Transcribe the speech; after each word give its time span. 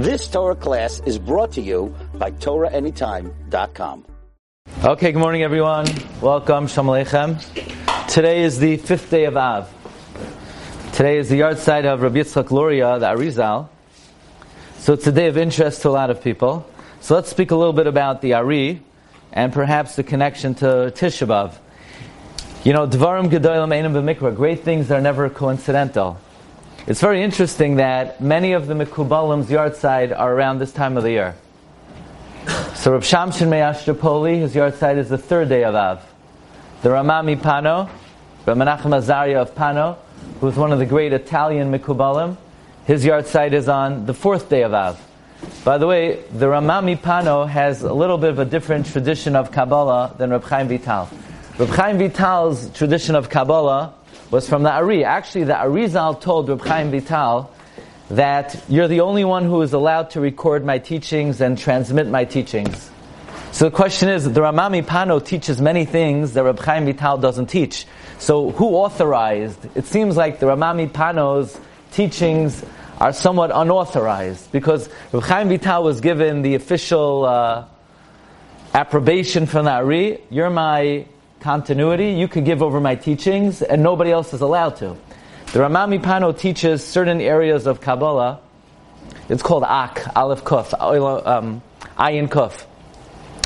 This 0.00 0.28
Torah 0.28 0.56
class 0.56 1.02
is 1.04 1.18
brought 1.18 1.52
to 1.52 1.60
you 1.60 1.94
by 2.14 2.30
TorahAnytime.com. 2.30 4.06
Okay, 4.82 5.12
good 5.12 5.18
morning 5.18 5.42
everyone. 5.42 5.84
Welcome, 6.22 6.68
Shalom 6.68 7.04
Aleichem. 7.04 8.08
Today 8.08 8.42
is 8.42 8.58
the 8.58 8.78
fifth 8.78 9.10
day 9.10 9.26
of 9.26 9.36
Av. 9.36 9.68
Today 10.94 11.18
is 11.18 11.28
the 11.28 11.40
yahrtzeit 11.40 11.84
of 11.84 12.00
Rabbi 12.00 12.20
Yitzchak 12.20 12.50
Luria, 12.50 12.98
the 12.98 13.08
Arizal. 13.08 13.68
So 14.78 14.94
it's 14.94 15.06
a 15.06 15.12
day 15.12 15.26
of 15.26 15.36
interest 15.36 15.82
to 15.82 15.90
a 15.90 15.96
lot 16.00 16.08
of 16.08 16.24
people. 16.24 16.66
So 17.02 17.14
let's 17.14 17.28
speak 17.28 17.50
a 17.50 17.56
little 17.56 17.74
bit 17.74 17.86
about 17.86 18.22
the 18.22 18.32
Ari 18.32 18.80
and 19.34 19.52
perhaps 19.52 19.96
the 19.96 20.02
connection 20.02 20.54
to 20.54 20.94
Tisha 20.96 21.26
B'Av. 21.26 21.58
You 22.64 22.72
know, 22.72 22.86
Dvarim 22.86 23.28
Gedolim 23.28 23.68
Einim 23.68 23.92
B'Mikra, 23.92 24.34
great 24.34 24.64
things 24.64 24.90
are 24.90 25.02
never 25.02 25.28
coincidental. 25.28 26.18
It's 26.86 27.00
very 27.02 27.22
interesting 27.22 27.76
that 27.76 28.22
many 28.22 28.52
of 28.52 28.66
the 28.66 28.72
Mikubalim's 28.72 29.48
yahrtzeit 29.48 30.18
are 30.18 30.34
around 30.34 30.60
this 30.60 30.72
time 30.72 30.96
of 30.96 31.02
the 31.02 31.10
year. 31.10 31.36
So 32.74 32.92
Reb 32.92 33.02
Shamshin 33.02 33.50
Me'ashtapoli, 33.50 34.38
his 34.38 34.54
yahrtzeit 34.54 34.96
is 34.96 35.10
the 35.10 35.18
third 35.18 35.50
day 35.50 35.62
of 35.64 35.74
Av. 35.74 36.02
The 36.80 36.90
Rama 36.90 37.22
MiPano, 37.22 37.90
Reb 38.46 38.56
Menachem 38.56 38.98
Azaria 38.98 39.42
of 39.42 39.54
Pano, 39.54 39.98
who's 40.40 40.56
one 40.56 40.72
of 40.72 40.78
the 40.78 40.86
great 40.86 41.12
Italian 41.12 41.70
Mikubalim, 41.70 42.38
his 42.86 43.04
yahrtzeit 43.04 43.52
is 43.52 43.68
on 43.68 44.06
the 44.06 44.14
fourth 44.14 44.48
day 44.48 44.62
of 44.62 44.72
Av. 44.72 44.98
By 45.64 45.76
the 45.76 45.86
way, 45.86 46.22
the 46.32 46.48
Rama 46.48 46.80
MiPano 46.82 47.46
has 47.46 47.82
a 47.82 47.92
little 47.92 48.16
bit 48.16 48.30
of 48.30 48.38
a 48.38 48.46
different 48.46 48.86
tradition 48.86 49.36
of 49.36 49.52
Kabbalah 49.52 50.14
than 50.16 50.30
Reb 50.30 50.44
Chaim 50.44 50.66
Vital. 50.66 51.10
Reb 51.58 51.68
Chaim 51.68 51.98
Vital's 51.98 52.70
tradition 52.70 53.14
of 53.16 53.28
Kabbalah 53.28 53.92
was 54.30 54.48
from 54.48 54.62
the 54.62 54.70
Ari. 54.70 55.04
Actually, 55.04 55.44
the 55.44 55.54
Arizal 55.54 56.20
told 56.20 56.48
Reb 56.48 56.60
Chaim 56.62 56.90
Vital 56.90 57.50
that 58.10 58.62
you're 58.68 58.88
the 58.88 59.00
only 59.00 59.24
one 59.24 59.44
who 59.44 59.62
is 59.62 59.72
allowed 59.72 60.10
to 60.10 60.20
record 60.20 60.64
my 60.64 60.78
teachings 60.78 61.40
and 61.40 61.58
transmit 61.58 62.06
my 62.08 62.24
teachings. 62.24 62.90
So 63.52 63.64
the 63.64 63.74
question 63.74 64.08
is, 64.08 64.30
the 64.32 64.42
Rama 64.42 64.70
MiPano 64.70 65.24
teaches 65.24 65.60
many 65.60 65.84
things 65.84 66.34
that 66.34 66.44
Reb 66.44 66.60
Chaim 66.60 66.86
Vital 66.86 67.18
doesn't 67.18 67.46
teach. 67.46 67.86
So 68.18 68.50
who 68.50 68.68
authorized? 68.76 69.58
It 69.76 69.86
seems 69.86 70.16
like 70.16 70.38
the 70.38 70.46
Rama 70.46 70.74
MiPano's 70.74 71.58
teachings 71.90 72.64
are 73.00 73.12
somewhat 73.12 73.50
unauthorized 73.52 74.52
because 74.52 74.88
Reb 75.12 75.24
Chaim 75.24 75.48
Vital 75.48 75.82
was 75.82 76.00
given 76.00 76.42
the 76.42 76.54
official 76.54 77.24
uh, 77.24 77.64
approbation 78.74 79.46
from 79.46 79.64
the 79.64 79.72
Ari. 79.72 80.20
You're 80.30 80.50
my 80.50 81.06
continuity. 81.40 82.12
You 82.12 82.28
could 82.28 82.44
give 82.44 82.62
over 82.62 82.80
my 82.80 82.94
teachings, 82.94 83.62
and 83.62 83.82
nobody 83.82 84.10
else 84.12 84.32
is 84.32 84.40
allowed 84.40 84.76
to. 84.76 84.96
The 85.52 85.60
Rama 85.60 85.98
MiPano 85.98 86.38
teaches 86.38 86.84
certain 86.84 87.20
areas 87.20 87.66
of 87.66 87.80
Kabbalah. 87.80 88.40
It's 89.28 89.42
called 89.42 89.64
Ak, 89.64 90.16
Aleph 90.16 90.44
Kuf, 90.44 90.72
um, 91.26 91.62
Ayin 91.98 92.28
Kuf, 92.28 92.64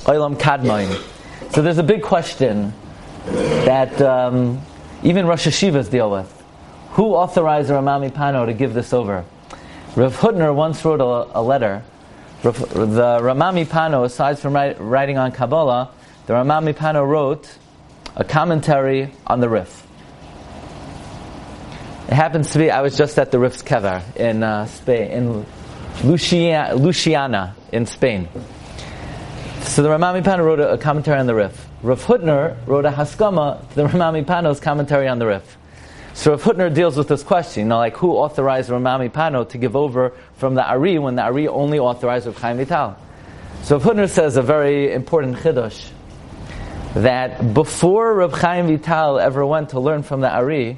Olam 0.04 0.36
Kadmoin. 0.36 0.92
So 1.52 1.62
there's 1.62 1.78
a 1.78 1.82
big 1.82 2.02
question 2.02 2.72
that 3.26 4.02
um, 4.02 4.60
even 5.02 5.26
Rosh 5.26 5.46
Hashivas 5.46 5.90
deal 5.90 6.10
with. 6.10 6.30
Who 6.92 7.14
authorized 7.14 7.68
the 7.68 7.74
Rama 7.74 8.08
MiPano 8.08 8.46
to 8.46 8.52
give 8.52 8.74
this 8.74 8.92
over? 8.92 9.24
Rav 9.96 10.16
Hutner 10.16 10.54
once 10.54 10.84
wrote 10.84 11.00
a, 11.00 11.38
a 11.38 11.42
letter. 11.42 11.82
The 12.42 13.20
Rama 13.22 13.52
MiPano, 13.52 14.04
aside 14.04 14.38
from 14.38 14.54
writing 14.54 15.16
on 15.16 15.32
Kabbalah, 15.32 15.90
the 16.26 16.34
Rama 16.34 16.60
MiPano 16.60 17.06
wrote 17.06 17.58
a 18.16 18.24
commentary 18.24 19.10
on 19.26 19.40
the 19.40 19.48
Rif. 19.48 19.86
It 22.06 22.14
happens 22.14 22.52
to 22.52 22.58
be, 22.58 22.70
I 22.70 22.82
was 22.82 22.96
just 22.96 23.18
at 23.18 23.30
the 23.30 23.38
Rif's 23.38 23.62
Kever 23.62 24.02
in 24.16 24.42
uh, 24.42 24.66
Spain, 24.66 25.10
in 25.10 25.46
Lucia, 26.04 26.74
Luciana 26.76 27.56
in 27.72 27.86
Spain. 27.86 28.28
So 29.62 29.82
the 29.82 29.90
Rama 29.90 30.12
MiPano 30.20 30.44
wrote 30.44 30.60
a, 30.60 30.78
commentary 30.78 31.18
on 31.18 31.26
the 31.26 31.34
Rif. 31.34 31.66
Rav 31.82 32.04
Hutner 32.04 32.56
wrote 32.66 32.84
a 32.84 32.90
Haskama 32.90 33.68
to 33.70 33.74
the 33.74 33.86
Rama 33.86 34.22
MiPano's 34.22 34.60
commentary 34.60 35.08
on 35.08 35.18
the 35.18 35.26
Rif. 35.26 35.56
So 36.12 36.32
Rav 36.32 36.42
Hutner 36.42 36.72
deals 36.72 36.96
with 36.96 37.08
this 37.08 37.22
question, 37.22 37.64
you 37.64 37.68
know, 37.68 37.78
like 37.78 37.96
who 37.96 38.12
authorized 38.12 38.70
Rama 38.70 38.98
MiPano 39.00 39.48
to 39.48 39.58
give 39.58 39.74
over 39.74 40.12
from 40.36 40.54
the 40.54 40.64
Ari 40.64 40.98
when 40.98 41.16
the 41.16 41.22
Ari 41.22 41.48
only 41.48 41.78
authorized 41.78 42.26
Rav 42.26 42.36
Chaim 42.36 42.58
Vital? 42.58 42.96
So 43.62 43.78
Rav 43.78 43.96
Hutner 43.96 44.08
says 44.08 44.36
a 44.36 44.42
very 44.42 44.92
important 44.92 45.38
chiddush 45.38 45.90
that 46.94 47.54
before 47.54 48.14
Reb 48.14 48.32
Chaim 48.32 48.66
Vital 48.66 49.18
ever 49.18 49.44
went 49.44 49.70
to 49.70 49.80
learn 49.80 50.02
from 50.02 50.20
the 50.20 50.30
Ari, 50.30 50.76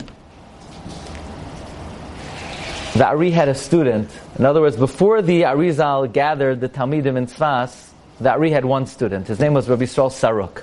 the 2.94 3.06
Ari 3.06 3.30
had 3.30 3.48
a 3.48 3.54
student. 3.54 4.10
In 4.38 4.46
other 4.46 4.62
words, 4.62 4.76
before 4.76 5.20
the 5.20 5.42
Arizal 5.42 6.10
gathered 6.10 6.60
the 6.60 6.68
Talmidim 6.68 7.16
in 7.16 7.26
Tzfas, 7.26 7.90
the 8.18 8.30
Ari 8.30 8.50
had 8.50 8.64
one 8.64 8.86
student. 8.86 9.28
His 9.28 9.38
name 9.38 9.52
was 9.52 9.68
Rabbi 9.68 9.84
Yisrael 9.84 10.10
Saruk. 10.10 10.62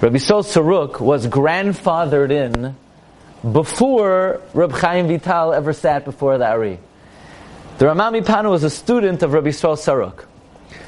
Rabbi 0.00 0.16
Yisrael 0.16 0.42
Saruk 0.42 0.98
was 0.98 1.28
grandfathered 1.28 2.32
in 2.32 2.74
before 3.52 4.40
Reb 4.52 4.72
Chaim 4.72 5.06
Vital 5.06 5.52
ever 5.52 5.72
sat 5.72 6.04
before 6.04 6.38
the 6.38 6.46
Ari. 6.46 6.80
The 7.78 7.86
Rama 7.86 8.10
MiPano 8.10 8.50
was 8.50 8.64
a 8.64 8.70
student 8.70 9.22
of 9.22 9.32
Rabbi 9.32 9.50
Yisrael 9.50 9.76
Saruk. 9.76 10.24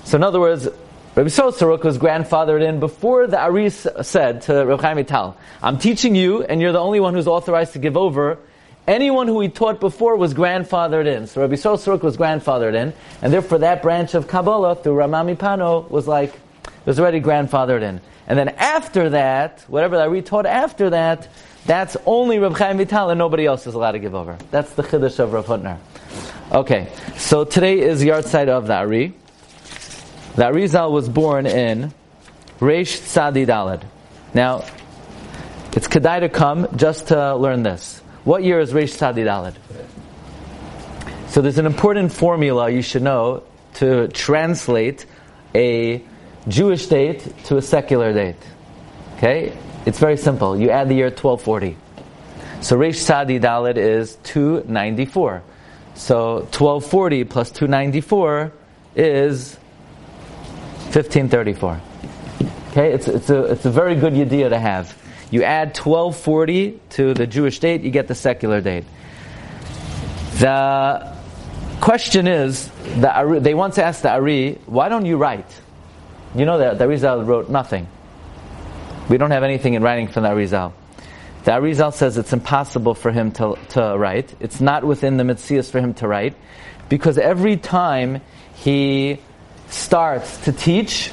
So 0.03 0.17
in 0.17 0.25
other 0.25 0.41
words, 0.41 0.69
Rabbi 1.17 1.29
Saruk 1.29 1.85
was 1.85 1.97
grandfathered 1.97 2.61
in 2.61 2.81
before 2.81 3.29
the 3.29 3.41
Aris 3.41 3.87
said 4.03 4.43
to 4.43 4.65
Rabbi 4.65 4.83
Chaim 4.83 4.97
Vital, 4.97 5.37
I'm 5.63 5.79
teaching 5.79 6.17
you 6.17 6.43
and 6.43 6.61
you're 6.61 6.73
the 6.73 6.81
only 6.81 6.99
one 6.99 7.15
who's 7.15 7.29
authorized 7.29 7.75
to 7.75 7.79
give 7.79 7.97
over. 7.97 8.37
Anyone 8.89 9.29
who 9.29 9.41
he 9.41 9.49
taught 9.49 9.79
before 9.79 10.17
was 10.17 10.35
grandfathered 10.35 11.07
in. 11.07 11.29
So 11.29 11.43
Rabbi 11.43 11.55
Saruk 11.55 12.03
was 12.03 12.17
grandfathered 12.17 12.75
in, 12.75 12.93
and 13.23 13.33
therefore 13.33 13.59
that 13.59 13.81
branch 13.81 14.15
of 14.15 14.27
Kabbalah 14.27 14.75
through 14.75 14.95
Rama 14.95 15.19
MiPano 15.19 15.89
was 15.89 16.09
like, 16.09 16.35
was 16.85 16.99
already 16.99 17.21
grandfathered 17.21 17.83
in. 17.83 18.01
And 18.27 18.37
then 18.37 18.49
after 18.49 19.11
that, 19.11 19.65
whatever 19.69 19.97
the 19.97 20.03
Ari 20.03 20.23
taught 20.23 20.47
after 20.47 20.91
that, 20.91 21.29
that's 21.65 21.97
only 22.07 22.41
Rabbi 22.41 22.59
Chaim 22.59 22.77
Vital 22.77 23.11
and 23.11 23.19
nobody 23.19 23.47
else 23.47 23.69
is 23.69 23.75
allowed 23.75 23.93
to 23.93 24.01
give 24.01 24.17
over. 24.17 24.37
That's 24.51 24.73
the 24.73 24.83
Chiddush 24.83 25.21
of 25.21 25.33
Rav 25.33 25.47
Hutner. 25.47 25.79
Okay, 26.51 26.89
so 27.17 27.45
today 27.45 27.79
is 27.79 28.01
the 28.01 28.09
yahrtzeit 28.09 28.49
of 28.49 28.67
the 28.67 28.75
Ari 28.75 29.15
that 30.37 30.55
Rizal 30.55 30.93
was 30.93 31.09
born 31.09 31.47
in 31.47 31.93
Reish 32.59 33.01
Tzadi 33.01 33.47
Dalad. 33.47 33.83
Now, 34.33 34.65
it's 35.73 35.89
Kedai 35.89 36.21
to 36.21 36.29
come 36.29 36.69
just 36.77 37.09
to 37.09 37.37
learn 37.37 37.63
this. 37.63 38.01
What 38.25 38.43
year 38.43 38.61
is 38.61 38.73
Reish 38.73 38.97
Tzadi 38.97 39.25
Dalad? 39.25 39.55
So 41.29 41.41
there's 41.41 41.59
an 41.59 41.67
important 41.67 42.13
formula 42.13 42.71
you 42.71 42.83
should 42.83 43.03
know 43.03 43.43
to 43.75 44.09
translate 44.09 45.07
a 45.55 46.03
Jewish 46.49 46.87
date 46.87 47.45
to 47.47 47.57
a 47.57 47.63
secular 47.63 48.13
date. 48.13 48.37
Okay? 49.17 49.57
It's 49.87 49.99
very 49.99 50.17
simple. 50.17 50.59
You 50.59 50.71
add 50.71 50.89
the 50.89 50.95
year 50.95 51.11
1240. 51.11 51.77
So 52.61 52.77
Reish 52.77 53.05
Tzadi 53.05 53.41
Dalad 53.41 53.77
is 53.77 54.17
294. 54.25 55.43
So 55.95 56.35
1240 56.51 57.25
plus 57.25 57.51
294 57.51 58.53
is 58.97 59.59
1534. 60.95 61.81
Okay, 62.71 62.93
it's, 62.93 63.09
it's, 63.09 63.29
a, 63.29 63.45
it's 63.45 63.65
a 63.65 63.71
very 63.71 63.97
good 63.97 64.15
idea 64.15 64.49
to 64.49 64.59
have. 64.59 64.97
You 65.31 65.43
add 65.43 65.77
1240 65.77 66.79
to 66.91 67.15
the 67.15 67.27
Jewish 67.27 67.59
date, 67.59 67.81
you 67.81 67.91
get 67.91 68.07
the 68.07 68.15
secular 68.15 68.61
date. 68.61 68.85
The 70.39 71.17
question 71.81 72.29
is, 72.29 72.69
the, 72.69 73.39
they 73.41 73.55
once 73.55 73.79
asked 73.79 74.03
the 74.03 74.11
Ari, 74.11 74.59
why 74.67 74.89
don't 74.89 75.07
you 75.07 75.17
write? 75.17 75.49
You 76.37 76.45
know 76.45 76.59
that 76.59 76.79
the 76.79 76.85
Arizal 76.85 77.27
wrote 77.27 77.49
nothing. 77.49 77.89
We 79.09 79.19
don't 79.19 79.33
have 79.33 79.43
anything 79.43 79.75
in 79.75 79.83
writing 79.83 80.07
from 80.07 80.23
the 80.23 80.29
Arizal. 80.29 80.73
The 81.45 81.51
Arizal 81.51 81.93
says 81.93 82.17
it's 82.19 82.33
impossible 82.33 82.95
for 82.95 83.11
him 83.11 83.33
to, 83.33 83.59
to 83.71 83.97
write. 83.99 84.33
It's 84.39 84.61
not 84.61 84.85
within 84.85 85.17
the 85.17 85.25
Mitzias 85.25 85.71
for 85.71 85.81
him 85.81 85.95
to 85.95 86.07
write, 86.07 86.37
because 86.89 87.19
every 87.19 87.57
time 87.57 88.21
he 88.55 89.19
starts 89.75 90.39
to 90.45 90.53
teach, 90.53 91.11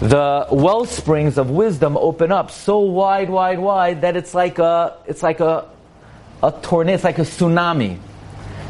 the 0.00 0.46
well 0.52 0.84
springs 0.84 1.38
of 1.38 1.50
wisdom 1.50 1.96
open 1.96 2.30
up 2.30 2.50
so 2.50 2.78
wide, 2.78 3.30
wide, 3.30 3.58
wide 3.58 4.02
that 4.02 4.16
it's 4.16 4.32
like 4.32 4.58
a 4.58 4.96
it's 5.06 5.22
like 5.22 5.40
a 5.40 5.68
a 6.42 6.52
tornado, 6.62 6.94
it's 6.94 7.04
like 7.04 7.18
a 7.18 7.22
tsunami. 7.22 7.98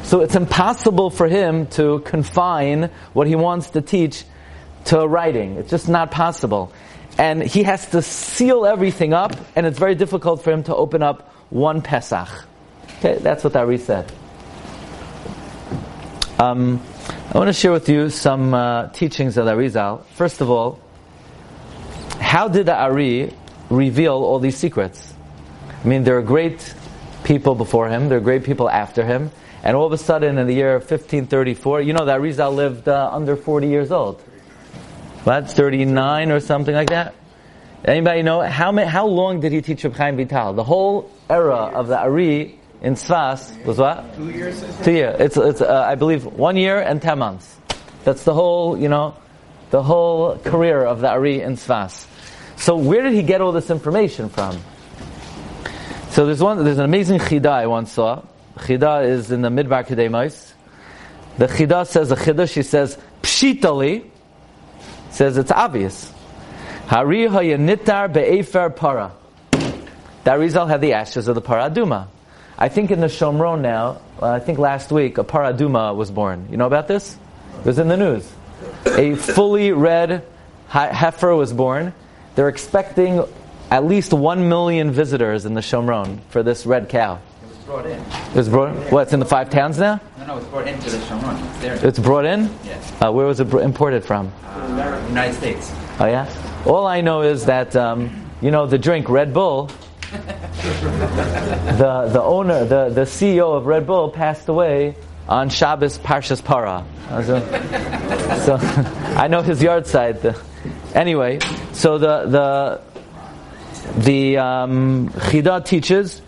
So 0.04 0.20
it's 0.22 0.36
impossible 0.36 1.10
for 1.10 1.28
him 1.28 1.66
to 1.68 1.98
confine 2.00 2.90
what 3.12 3.26
he 3.26 3.36
wants 3.36 3.70
to 3.70 3.82
teach 3.82 4.24
to 4.86 5.06
writing. 5.06 5.56
It's 5.56 5.70
just 5.70 5.88
not 5.88 6.10
possible. 6.10 6.72
And 7.18 7.42
he 7.42 7.64
has 7.64 7.90
to 7.90 8.00
seal 8.00 8.64
everything 8.64 9.12
up, 9.12 9.36
and 9.54 9.66
it's 9.66 9.78
very 9.78 9.94
difficult 9.94 10.42
for 10.42 10.50
him 10.50 10.62
to 10.64 10.74
open 10.74 11.02
up 11.02 11.30
one 11.50 11.82
Pesach. 11.82 12.28
Okay, 12.98 13.18
that's 13.18 13.44
what 13.44 13.54
Ari 13.54 13.78
said. 13.78 14.10
Um, 16.38 16.80
I 17.30 17.36
want 17.36 17.48
to 17.48 17.52
share 17.52 17.72
with 17.72 17.90
you 17.90 18.08
some 18.08 18.54
uh, 18.54 18.88
teachings 18.88 19.36
of 19.36 19.44
the 19.44 19.52
Arizal. 19.52 20.02
First 20.14 20.40
of 20.40 20.48
all, 20.48 20.80
how 22.18 22.48
did 22.48 22.64
the 22.64 22.74
Ari 22.74 23.34
reveal 23.68 24.14
all 24.14 24.38
these 24.38 24.56
secrets? 24.56 25.12
I 25.84 25.86
mean, 25.86 26.04
there 26.04 26.16
are 26.16 26.22
great 26.22 26.74
people 27.24 27.54
before 27.54 27.90
him, 27.90 28.08
there 28.08 28.16
are 28.16 28.22
great 28.22 28.44
people 28.44 28.70
after 28.70 29.04
him, 29.04 29.30
And 29.62 29.76
all 29.76 29.84
of 29.84 29.92
a 29.92 29.98
sudden, 29.98 30.38
in 30.38 30.46
the 30.46 30.54
year 30.54 30.78
1534, 30.78 31.82
you 31.82 31.92
know 31.92 32.06
that 32.06 32.22
Rizal 32.22 32.50
lived 32.50 32.88
uh, 32.88 33.10
under 33.12 33.36
40 33.36 33.68
years 33.68 33.92
old. 33.92 34.22
What, 35.24 35.50
39 35.50 36.32
or 36.32 36.40
something 36.40 36.74
like 36.74 36.88
that? 36.88 37.14
Anybody 37.84 38.22
know 38.22 38.40
how 38.40 38.72
how 38.86 39.06
long 39.06 39.40
did 39.40 39.52
he 39.52 39.60
teach 39.60 39.84
Reb 39.84 39.94
Chaim 39.94 40.16
Vital? 40.16 40.54
The 40.54 40.64
whole 40.64 41.10
era 41.28 41.70
of 41.76 41.88
the 41.88 41.98
Ari 41.98 42.57
in 42.80 42.94
Sfas 42.94 43.64
was 43.64 43.78
what? 43.78 44.14
Two 44.14 44.30
years. 44.30 44.84
Two 44.84 44.92
years. 44.92 45.20
It's, 45.20 45.36
it's 45.36 45.60
uh, 45.60 45.84
I 45.88 45.94
believe 45.94 46.24
one 46.24 46.56
year 46.56 46.80
and 46.80 47.02
ten 47.02 47.18
months. 47.18 47.56
That's 48.04 48.24
the 48.24 48.34
whole, 48.34 48.78
you 48.78 48.88
know, 48.88 49.16
the 49.70 49.82
whole 49.82 50.38
career 50.38 50.84
of 50.84 51.00
the 51.00 51.08
Ari 51.08 51.42
in 51.42 51.56
Sfas. 51.56 52.06
So 52.56 52.76
where 52.76 53.02
did 53.02 53.12
he 53.12 53.22
get 53.22 53.40
all 53.40 53.52
this 53.52 53.70
information 53.70 54.28
from? 54.28 54.58
So 56.10 56.26
there's 56.26 56.42
one, 56.42 56.64
there's 56.64 56.78
an 56.78 56.84
amazing 56.84 57.18
chida 57.18 57.50
I 57.50 57.66
once 57.66 57.92
saw. 57.92 58.22
Chida 58.56 59.06
is 59.06 59.30
in 59.30 59.42
the 59.42 59.50
Midbar 59.50 59.86
Kedemais. 59.86 60.52
The 61.36 61.46
chida 61.46 61.86
says, 61.86 62.08
the 62.08 62.16
chida, 62.16 62.50
she 62.50 62.62
says, 62.62 62.98
pshitali, 63.22 64.08
says 65.10 65.36
it's 65.36 65.52
obvious. 65.52 66.12
Hari 66.86 67.28
hayanitar 67.28 68.12
be'efer 68.12 68.70
para. 68.70 69.12
That 70.24 70.34
Rizal 70.34 70.66
had 70.66 70.80
the 70.80 70.94
ashes 70.94 71.28
of 71.28 71.34
the 71.34 71.42
paraduma. 71.42 72.08
I 72.60 72.68
think 72.68 72.90
in 72.90 73.00
the 73.00 73.06
Shomron 73.06 73.60
now, 73.60 74.00
uh, 74.20 74.32
I 74.32 74.40
think 74.40 74.58
last 74.58 74.90
week, 74.90 75.18
a 75.18 75.24
paraduma 75.24 75.94
was 75.94 76.10
born. 76.10 76.48
You 76.50 76.56
know 76.56 76.66
about 76.66 76.88
this? 76.88 77.16
It 77.60 77.64
was 77.64 77.78
in 77.78 77.86
the 77.86 77.96
news. 77.96 78.28
A 78.84 79.14
fully 79.14 79.70
red 79.70 80.24
heifer 80.68 81.34
was 81.36 81.52
born. 81.52 81.94
They're 82.34 82.48
expecting 82.48 83.24
at 83.70 83.84
least 83.84 84.12
one 84.12 84.48
million 84.48 84.90
visitors 84.90 85.46
in 85.46 85.54
the 85.54 85.60
Shomron 85.60 86.18
for 86.30 86.42
this 86.42 86.66
red 86.66 86.88
cow. 86.88 87.20
It 87.42 87.48
was 87.48 87.58
brought 87.58 87.86
in. 87.86 88.00
It 88.00 88.34
was 88.34 88.48
brought. 88.48 88.74
What's 88.92 89.12
in 89.12 89.20
the 89.20 89.26
five 89.26 89.50
towns 89.50 89.78
now? 89.78 90.00
No, 90.18 90.26
no, 90.26 90.32
it 90.32 90.36
was 90.36 90.44
brought 90.46 90.66
into 90.66 90.90
the 90.90 90.98
Shomron. 90.98 91.50
It's 91.50 91.60
there. 91.60 91.86
It's 91.86 91.98
brought 92.00 92.24
in. 92.24 92.50
Yes. 92.64 92.92
Uh, 93.00 93.12
where 93.12 93.26
was 93.26 93.38
it 93.38 93.50
br- 93.50 93.60
imported 93.60 94.04
from? 94.04 94.32
Uh, 94.44 95.04
United 95.08 95.34
States. 95.34 95.72
Oh 96.00 96.06
yeah. 96.06 96.28
All 96.66 96.86
I 96.86 97.02
know 97.02 97.22
is 97.22 97.44
that 97.46 97.76
um, 97.76 98.30
you 98.40 98.50
know 98.50 98.66
the 98.66 98.78
drink 98.78 99.08
Red 99.08 99.32
Bull. 99.32 99.70
the 101.78 102.10
the 102.12 102.22
owner, 102.22 102.64
the, 102.64 102.88
the 102.88 103.02
CEO 103.02 103.56
of 103.56 103.66
Red 103.66 103.86
Bull 103.86 104.10
passed 104.10 104.48
away 104.48 104.96
on 105.28 105.50
Shabbos 105.50 105.98
Parshas 105.98 106.42
Para. 106.42 106.84
So, 107.24 107.40
so 108.44 108.58
I 109.16 109.28
know 109.28 109.42
his 109.42 109.60
yahrtzeit. 109.60 110.36
Anyway, 110.94 111.38
so 111.72 111.98
the 111.98 112.26
the 112.26 112.80
the 113.98 114.38
um, 114.38 115.10
Chida 115.10 115.64
teaches 115.64 116.22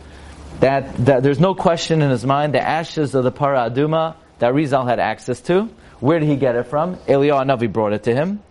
that, 0.60 0.94
that 1.06 1.22
there's 1.22 1.40
no 1.40 1.54
question 1.54 2.02
in 2.02 2.10
his 2.10 2.24
mind 2.24 2.54
the 2.54 2.62
ashes 2.62 3.14
of 3.14 3.24
the 3.24 3.32
Para 3.32 3.70
Aduma 3.70 4.14
that 4.38 4.54
Rizal 4.54 4.86
had 4.86 5.00
access 5.00 5.40
to. 5.42 5.68
Where 6.00 6.18
did 6.18 6.28
he 6.28 6.36
get 6.36 6.54
it 6.54 6.64
from? 6.64 6.96
Eliyahu 6.96 7.44
Navi 7.44 7.70
brought 7.70 7.92
it 7.92 8.04
to 8.04 8.14
him, 8.14 8.42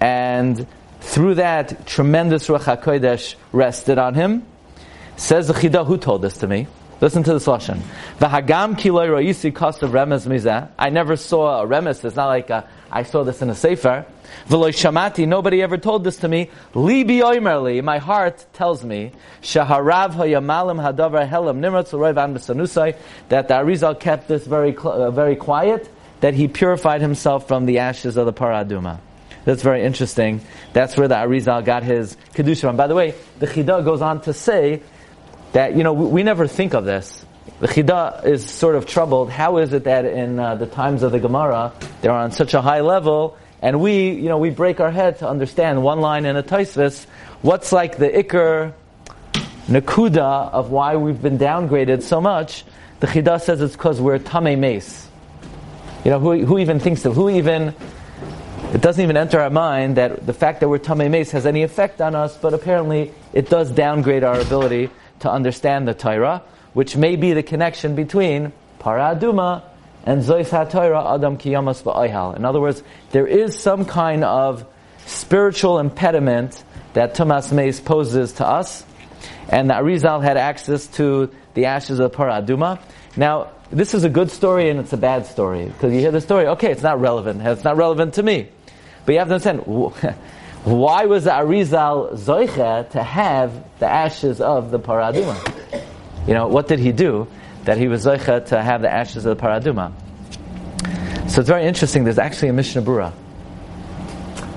and 0.00 0.66
through 1.00 1.36
that 1.36 1.86
tremendous 1.86 2.48
Ruach 2.48 2.76
Hakodesh 2.76 3.34
rested 3.52 3.98
on 3.98 4.14
him. 4.14 4.44
Says 5.18 5.48
the 5.48 5.52
Chida, 5.52 5.84
who 5.84 5.98
told 5.98 6.22
this 6.22 6.38
to 6.38 6.46
me? 6.46 6.68
Listen 7.00 7.24
to 7.24 7.32
this 7.32 7.46
lashon. 7.46 7.80
V'hagam 8.20 8.76
kiloi 8.78 9.08
roisi 9.08 9.52
cost 9.52 9.82
of 9.82 9.90
remez 9.90 10.28
mizah. 10.28 10.68
I 10.78 10.90
never 10.90 11.16
saw 11.16 11.60
a 11.60 11.66
remes. 11.66 12.04
It's 12.04 12.14
not 12.14 12.28
like 12.28 12.50
a, 12.50 12.68
I 12.90 13.02
saw 13.02 13.24
this 13.24 13.42
in 13.42 13.50
a 13.50 13.54
sefer. 13.56 14.06
V'loi 14.48 14.70
shamati. 14.70 15.26
Nobody 15.26 15.60
ever 15.60 15.76
told 15.76 16.04
this 16.04 16.18
to 16.18 16.28
me. 16.28 16.50
Libi 16.72 17.18
oimerli. 17.18 17.82
My 17.82 17.98
heart 17.98 18.46
tells 18.52 18.84
me 18.84 19.10
shaharav 19.42 20.12
hayamalim 20.12 20.80
hadavar 20.80 21.28
helam 21.28 21.58
nimratz 21.58 21.92
l'roiv 21.92 22.16
an 22.24 22.34
b'sanusai. 22.36 22.96
That 23.28 23.48
the 23.48 23.54
Arizal 23.54 23.98
kept 23.98 24.28
this 24.28 24.46
very 24.46 24.76
uh, 24.76 25.10
very 25.10 25.34
quiet. 25.34 25.90
That 26.20 26.34
he 26.34 26.46
purified 26.46 27.00
himself 27.00 27.48
from 27.48 27.66
the 27.66 27.80
ashes 27.80 28.16
of 28.16 28.26
the 28.26 28.32
paraduma. 28.32 29.00
That's 29.44 29.62
very 29.62 29.82
interesting. 29.82 30.42
That's 30.72 30.96
where 30.96 31.08
the 31.08 31.16
Arizal 31.16 31.64
got 31.64 31.82
his 31.82 32.16
kedusha 32.34 32.60
from. 32.60 32.76
By 32.76 32.86
the 32.86 32.94
way, 32.94 33.14
the 33.40 33.48
Chida 33.48 33.84
goes 33.84 34.00
on 34.00 34.20
to 34.22 34.32
say 34.32 34.80
that 35.52 35.76
you 35.76 35.82
know 35.82 35.92
we, 35.92 36.06
we, 36.06 36.22
never 36.22 36.46
think 36.46 36.74
of 36.74 36.84
this. 36.84 37.24
The 37.60 37.68
Chida 37.68 38.24
is 38.24 38.48
sort 38.48 38.74
of 38.76 38.86
troubled. 38.86 39.30
How 39.30 39.58
is 39.58 39.72
it 39.72 39.84
that 39.84 40.04
in 40.04 40.38
uh, 40.38 40.54
the 40.56 40.66
times 40.66 41.02
of 41.02 41.12
the 41.12 41.18
Gemara 41.18 41.72
they're 42.00 42.12
on 42.12 42.32
such 42.32 42.54
a 42.54 42.60
high 42.60 42.80
level, 42.80 43.36
and 43.62 43.80
we 43.80 44.10
you 44.10 44.28
know 44.28 44.38
we 44.38 44.50
break 44.50 44.80
our 44.80 44.90
head 44.90 45.18
to 45.18 45.28
understand 45.28 45.82
one 45.82 46.00
line 46.00 46.26
in 46.26 46.36
a 46.36 46.42
Taisvis, 46.42 47.06
what's 47.42 47.72
like 47.72 47.98
the 47.98 48.08
Iker 48.08 48.72
Nakuda 49.66 50.50
of 50.52 50.70
why 50.70 50.96
we've 50.96 51.20
been 51.20 51.38
downgraded 51.38 52.02
so 52.02 52.20
much? 52.20 52.64
The 53.00 53.06
Chida 53.06 53.40
says 53.40 53.60
it's 53.60 53.74
because 53.76 54.00
we're 54.00 54.18
Tame 54.18 54.60
Mace. 54.60 55.08
You 56.04 56.12
know 56.12 56.20
who, 56.20 56.44
who 56.44 56.58
even 56.58 56.80
thinks 56.80 57.04
of 57.04 57.14
who 57.14 57.30
even 57.30 57.74
it 58.72 58.82
doesn't 58.82 59.02
even 59.02 59.16
enter 59.16 59.40
our 59.40 59.48
mind 59.48 59.96
that 59.96 60.26
the 60.26 60.34
fact 60.34 60.60
that 60.60 60.68
we're 60.68 60.78
Tamei 60.78 61.10
Mace 61.10 61.30
has 61.30 61.46
any 61.46 61.62
effect 61.62 62.02
on 62.02 62.14
us, 62.14 62.36
but 62.36 62.52
apparently 62.52 63.12
it 63.32 63.48
does 63.48 63.70
downgrade 63.70 64.24
our 64.24 64.38
ability 64.38 64.90
to 65.20 65.30
understand 65.30 65.88
the 65.88 65.94
Torah, 65.94 66.42
which 66.74 66.96
may 66.96 67.16
be 67.16 67.32
the 67.32 67.42
connection 67.42 67.94
between 67.94 68.52
Para 68.78 69.16
Aduma 69.16 69.62
and 70.04 70.22
Zois 70.22 70.48
HaTorah 70.48 71.14
Adam 71.14 71.36
Kiyamas 71.36 71.82
Ba'ayhal. 71.82 72.36
In 72.36 72.44
other 72.44 72.60
words, 72.60 72.82
there 73.10 73.26
is 73.26 73.58
some 73.58 73.84
kind 73.84 74.24
of 74.24 74.64
spiritual 75.06 75.78
impediment 75.78 76.62
that 76.94 77.14
Tumas 77.14 77.52
Mace 77.52 77.80
poses 77.80 78.32
to 78.34 78.46
us, 78.46 78.84
and 79.48 79.70
that 79.70 79.82
Arizal 79.82 80.22
had 80.22 80.36
access 80.36 80.86
to 80.88 81.30
the 81.54 81.66
ashes 81.66 81.98
of 81.98 82.12
Para 82.12 82.42
Aduma. 82.42 82.78
Now, 83.16 83.50
this 83.70 83.94
is 83.94 84.04
a 84.04 84.08
good 84.08 84.30
story 84.30 84.70
and 84.70 84.80
it's 84.80 84.92
a 84.92 84.98
bad 84.98 85.26
story, 85.26 85.66
because 85.66 85.92
you 85.92 86.00
hear 86.00 86.10
the 86.10 86.20
story, 86.20 86.46
okay, 86.46 86.70
it's 86.70 86.82
not 86.82 87.00
relevant, 87.00 87.42
it's 87.42 87.64
not 87.64 87.76
relevant 87.76 88.14
to 88.14 88.22
me. 88.22 88.48
But 89.04 89.12
you 89.12 89.18
have 89.18 89.28
to 89.28 89.34
understand, 89.34 89.62
why 90.64 91.06
was 91.06 91.24
the 91.24 91.30
Arizal 91.30 92.12
Zoiche 92.14 92.90
to 92.90 93.02
have 93.02 93.52
the 93.78 93.86
ashes 93.86 94.40
of 94.40 94.70
the 94.70 94.78
Paraduma? 94.78 95.36
You 96.26 96.34
know, 96.34 96.48
what 96.48 96.68
did 96.68 96.78
he 96.78 96.92
do 96.92 97.26
that 97.64 97.78
he 97.78 97.88
was 97.88 98.04
Zoiche 98.04 98.46
to 98.46 98.62
have 98.62 98.82
the 98.82 98.92
ashes 98.92 99.24
of 99.24 99.36
the 99.36 99.42
Paraduma? 99.42 99.92
So 101.30 101.40
it's 101.40 101.48
very 101.48 101.64
interesting, 101.64 102.04
there's 102.04 102.18
actually 102.18 102.48
a 102.48 102.52
Mishnah 102.52 102.82
Brura. 102.82 103.12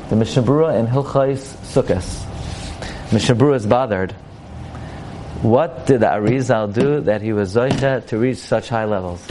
The 0.10 0.16
Mishnah 0.16 0.44
Brura 0.44 0.80
in 0.80 0.88
Hilchais 0.88 1.56
Sukkos. 1.64 2.26
Mishnah 3.14 3.36
Brura 3.36 3.56
is 3.56 3.66
bothered. 3.66 4.14
What 5.42 5.86
did 5.86 6.02
the 6.02 6.08
Arizal 6.08 6.74
do 6.74 7.02
that 7.02 7.22
he 7.22 7.34
was 7.34 7.56
Zoiche 7.56 8.06
to 8.08 8.18
reach 8.18 8.38
such 8.38 8.70
high 8.70 8.86
levels? 8.86 9.26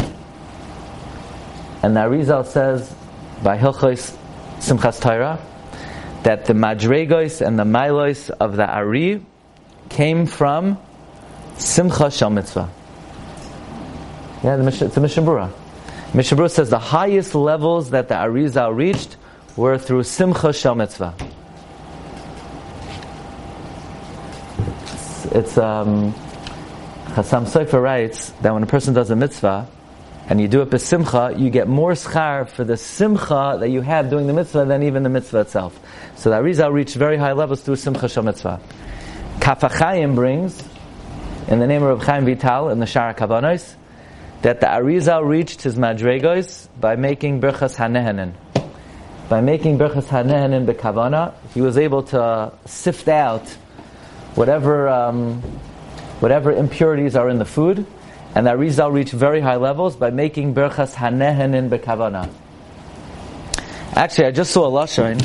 And 1.83 1.97
the 1.97 2.01
Arizal 2.01 2.47
says, 2.47 2.95
by 3.43 3.57
Hilchais 3.57 4.17
Simchas 4.59 5.01
Torah, 5.01 5.39
that 6.23 6.45
the 6.45 6.53
Madregos 6.53 7.45
and 7.45 7.59
the 7.59 7.65
Milos 7.65 8.31
of 8.31 8.57
the 8.57 8.67
Ari 8.67 9.25
came 9.89 10.27
from 10.27 10.79
Simcha 11.59 12.11
Shal 12.11 12.31
Mitzvah. 12.31 12.71
Yeah, 14.43 14.57
the 14.57 14.67
it's 14.67 14.97
a 14.97 15.01
Mishnah 15.01 15.23
Brura. 15.23 15.51
Mishnah 16.15 16.37
Brura 16.37 16.51
says 16.51 16.71
the 16.71 16.79
highest 16.79 17.35
levels 17.35 17.91
that 17.91 18.09
the 18.09 18.15
Arizal 18.15 18.75
reached 18.75 19.17
were 19.57 19.79
through 19.79 20.03
Simcha 20.05 20.53
Shal 20.53 20.75
Mitzvah. 20.75 21.15
It's, 24.83 25.25
it's 25.27 25.59
um, 25.59 26.15
Chassam 27.15 27.45
Sofer 27.45 27.83
writes 27.83 28.31
that 28.43 28.53
when 28.55 28.63
a 28.63 28.67
person 28.67 28.95
does 28.95 29.11
a 29.11 29.17
mitzvah, 29.17 29.67
and 30.31 30.41
you 30.41 30.47
do 30.47 30.63
it 30.63 30.71
besimcha, 30.71 31.37
you 31.41 31.51
get 31.51 31.67
more 31.67 31.91
schar 31.93 32.49
for 32.49 32.63
the 32.63 32.77
simcha 32.77 33.57
that 33.59 33.69
you 33.69 33.81
have 33.81 34.09
doing 34.11 34.29
the 34.29 34.33
mitzvah 34.33 34.65
than 34.65 34.85
even 34.85 35.03
the 35.03 35.09
mitzvah 35.09 35.41
itself. 35.41 35.79
So 36.15 36.31
the 36.31 36.37
Arizal 36.37 36.73
reached 36.73 36.95
very 36.95 37.17
high 37.17 37.33
levels 37.33 37.63
through 37.63 37.77
simcha 37.77 38.09
shal 38.09 38.23
mitzvah. 38.23 38.61
Kaf 39.41 39.61
HaChaim 39.63 40.15
brings, 40.15 40.63
in 41.49 41.59
the 41.59 41.67
name 41.67 41.83
of 41.83 42.01
Chaim 42.05 42.25
Vital 42.27 42.69
in 42.69 42.79
the 42.79 42.87
Shara 42.87 43.17
Kavanos, 43.17 43.75
that 44.43 44.61
the 44.61 44.67
Arizal 44.67 45.27
reached 45.27 45.63
his 45.63 45.75
madregos 45.75 46.69
by 46.79 46.95
making 46.95 47.41
berchas 47.41 47.75
hanehanin. 47.75 48.33
By 49.29 49.41
making 49.41 49.79
berchas 49.79 50.07
hanehanin 50.07 50.65
bekavana, 50.65 51.35
he 51.55 51.61
was 51.61 51.77
able 51.77 52.05
to 52.05 52.53
sift 52.67 53.09
out 53.09 53.49
whatever 54.37 54.89
um, 54.89 55.43
whatever 56.21 56.53
impurities 56.53 57.17
are 57.17 57.29
in 57.29 57.41
the 57.41 57.45
food 57.45 57.85
and 58.35 58.47
that 58.47 58.59
Rizal 58.59 58.91
reached 58.91 59.13
very 59.13 59.41
high 59.41 59.57
levels 59.57 59.97
by 59.97 60.11
making 60.11 60.55
berchas 60.55 60.95
hanehenin 60.95 61.69
bekavana. 61.69 62.31
Actually, 63.95 64.27
I 64.27 64.31
just 64.31 64.53
saw 64.53 64.69
a 64.69 64.71
lashon. 64.71 65.21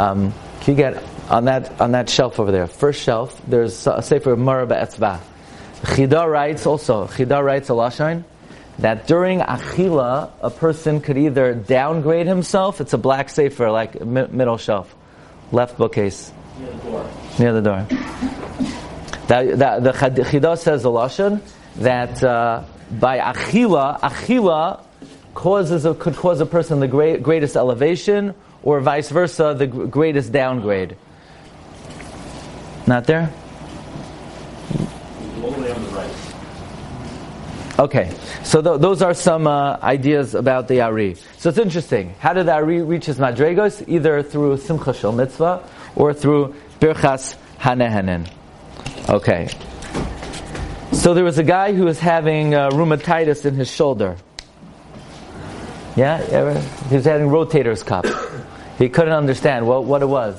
Um, 0.00 0.32
can 0.60 0.74
you 0.74 0.76
get 0.76 1.02
on 1.28 1.44
that 1.44 1.80
on 1.80 1.92
that 1.92 2.08
shelf 2.08 2.40
over 2.40 2.50
there? 2.50 2.66
First 2.66 3.02
shelf. 3.02 3.40
There's 3.46 3.86
a 3.86 4.02
sefer 4.02 4.36
Mara 4.36 4.66
Be'etzva. 4.66 5.20
Chida 5.82 6.30
writes 6.30 6.66
also. 6.66 7.06
Chida 7.06 7.44
writes 7.44 7.68
a 7.68 7.74
lashon 7.74 8.24
that 8.78 9.06
during 9.06 9.40
achila 9.40 10.30
a 10.40 10.50
person 10.50 11.00
could 11.00 11.18
either 11.18 11.54
downgrade 11.54 12.26
himself. 12.26 12.80
It's 12.80 12.94
a 12.94 12.98
black 12.98 13.28
sefer, 13.28 13.70
like 13.70 14.00
middle 14.04 14.56
shelf, 14.56 14.94
left 15.52 15.76
bookcase, 15.76 16.32
near 16.58 16.72
the 16.72 16.82
door. 16.82 17.10
Near 17.38 17.52
the 17.52 17.62
door. 17.62 18.40
That, 19.28 19.58
that, 19.58 19.84
the 19.84 19.92
Chida 19.92 20.58
says 20.58 20.82
the 20.82 20.90
lashon 20.90 21.40
that 21.76 22.22
uh, 22.22 22.64
by 22.90 23.18
achila, 23.18 24.00
achila 24.00 24.80
causes 25.34 25.84
a, 25.84 25.94
could 25.94 26.16
cause 26.16 26.40
a 26.40 26.46
person 26.46 26.80
the 26.80 26.88
great, 26.88 27.22
greatest 27.22 27.56
elevation, 27.56 28.34
or 28.62 28.80
vice 28.80 29.10
versa, 29.10 29.54
the 29.56 29.66
greatest 29.66 30.32
downgrade. 30.32 30.96
Not 32.86 33.04
there? 33.04 33.32
Okay, 37.76 38.14
so 38.44 38.62
th- 38.62 38.80
those 38.80 39.02
are 39.02 39.14
some 39.14 39.48
uh, 39.48 39.78
ideas 39.82 40.34
about 40.36 40.68
the 40.68 40.80
Ari. 40.82 41.16
So 41.38 41.48
it's 41.48 41.58
interesting. 41.58 42.14
How 42.20 42.32
did 42.32 42.46
the 42.46 42.52
Ari 42.52 42.82
reach 42.82 43.06
his 43.06 43.18
madregos? 43.18 43.82
Either 43.88 44.22
through 44.22 44.58
Simcha 44.58 44.94
Shel 44.94 45.10
Mitzvah 45.10 45.68
or 45.96 46.14
through 46.14 46.54
Birchas 46.78 47.36
Hanehenen. 47.58 48.28
Okay. 49.08 49.48
So 50.92 51.12
there 51.12 51.24
was 51.24 51.38
a 51.38 51.42
guy 51.42 51.74
who 51.74 51.84
was 51.84 51.98
having 51.98 52.54
uh, 52.54 52.70
rheumatitis 52.70 53.44
in 53.44 53.54
his 53.54 53.70
shoulder. 53.70 54.16
Yeah, 55.96 56.24
ever? 56.30 56.58
he 56.88 56.96
was 56.96 57.04
having 57.04 57.28
rotator's 57.28 57.82
cuff. 57.82 58.04
He 58.76 58.88
couldn't 58.88 59.12
understand 59.12 59.68
what, 59.68 59.84
what 59.84 60.02
it 60.02 60.06
was. 60.06 60.34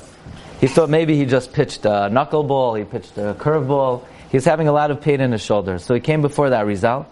He 0.60 0.66
thought 0.66 0.90
maybe 0.90 1.16
he 1.16 1.24
just 1.24 1.54
pitched 1.54 1.86
a 1.86 2.10
knuckleball, 2.12 2.78
he 2.78 2.84
pitched 2.84 3.16
a 3.16 3.34
curveball. 3.38 4.04
He 4.30 4.36
was 4.36 4.44
having 4.44 4.68
a 4.68 4.72
lot 4.72 4.90
of 4.90 5.00
pain 5.00 5.22
in 5.22 5.32
his 5.32 5.40
shoulder. 5.40 5.78
So 5.78 5.94
he 5.94 6.00
came 6.00 6.20
before 6.20 6.50
that 6.50 6.66
Arizal. 6.66 7.06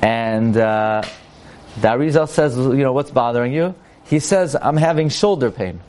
And 0.00 0.56
uh, 0.56 1.02
the 1.82 1.88
Arizal 1.88 2.26
says, 2.26 2.56
you 2.56 2.78
know, 2.78 2.94
what's 2.94 3.10
bothering 3.10 3.52
you? 3.52 3.74
He 4.06 4.20
says, 4.20 4.56
I'm 4.58 4.78
having 4.78 5.10
shoulder 5.10 5.50
pain. 5.50 5.80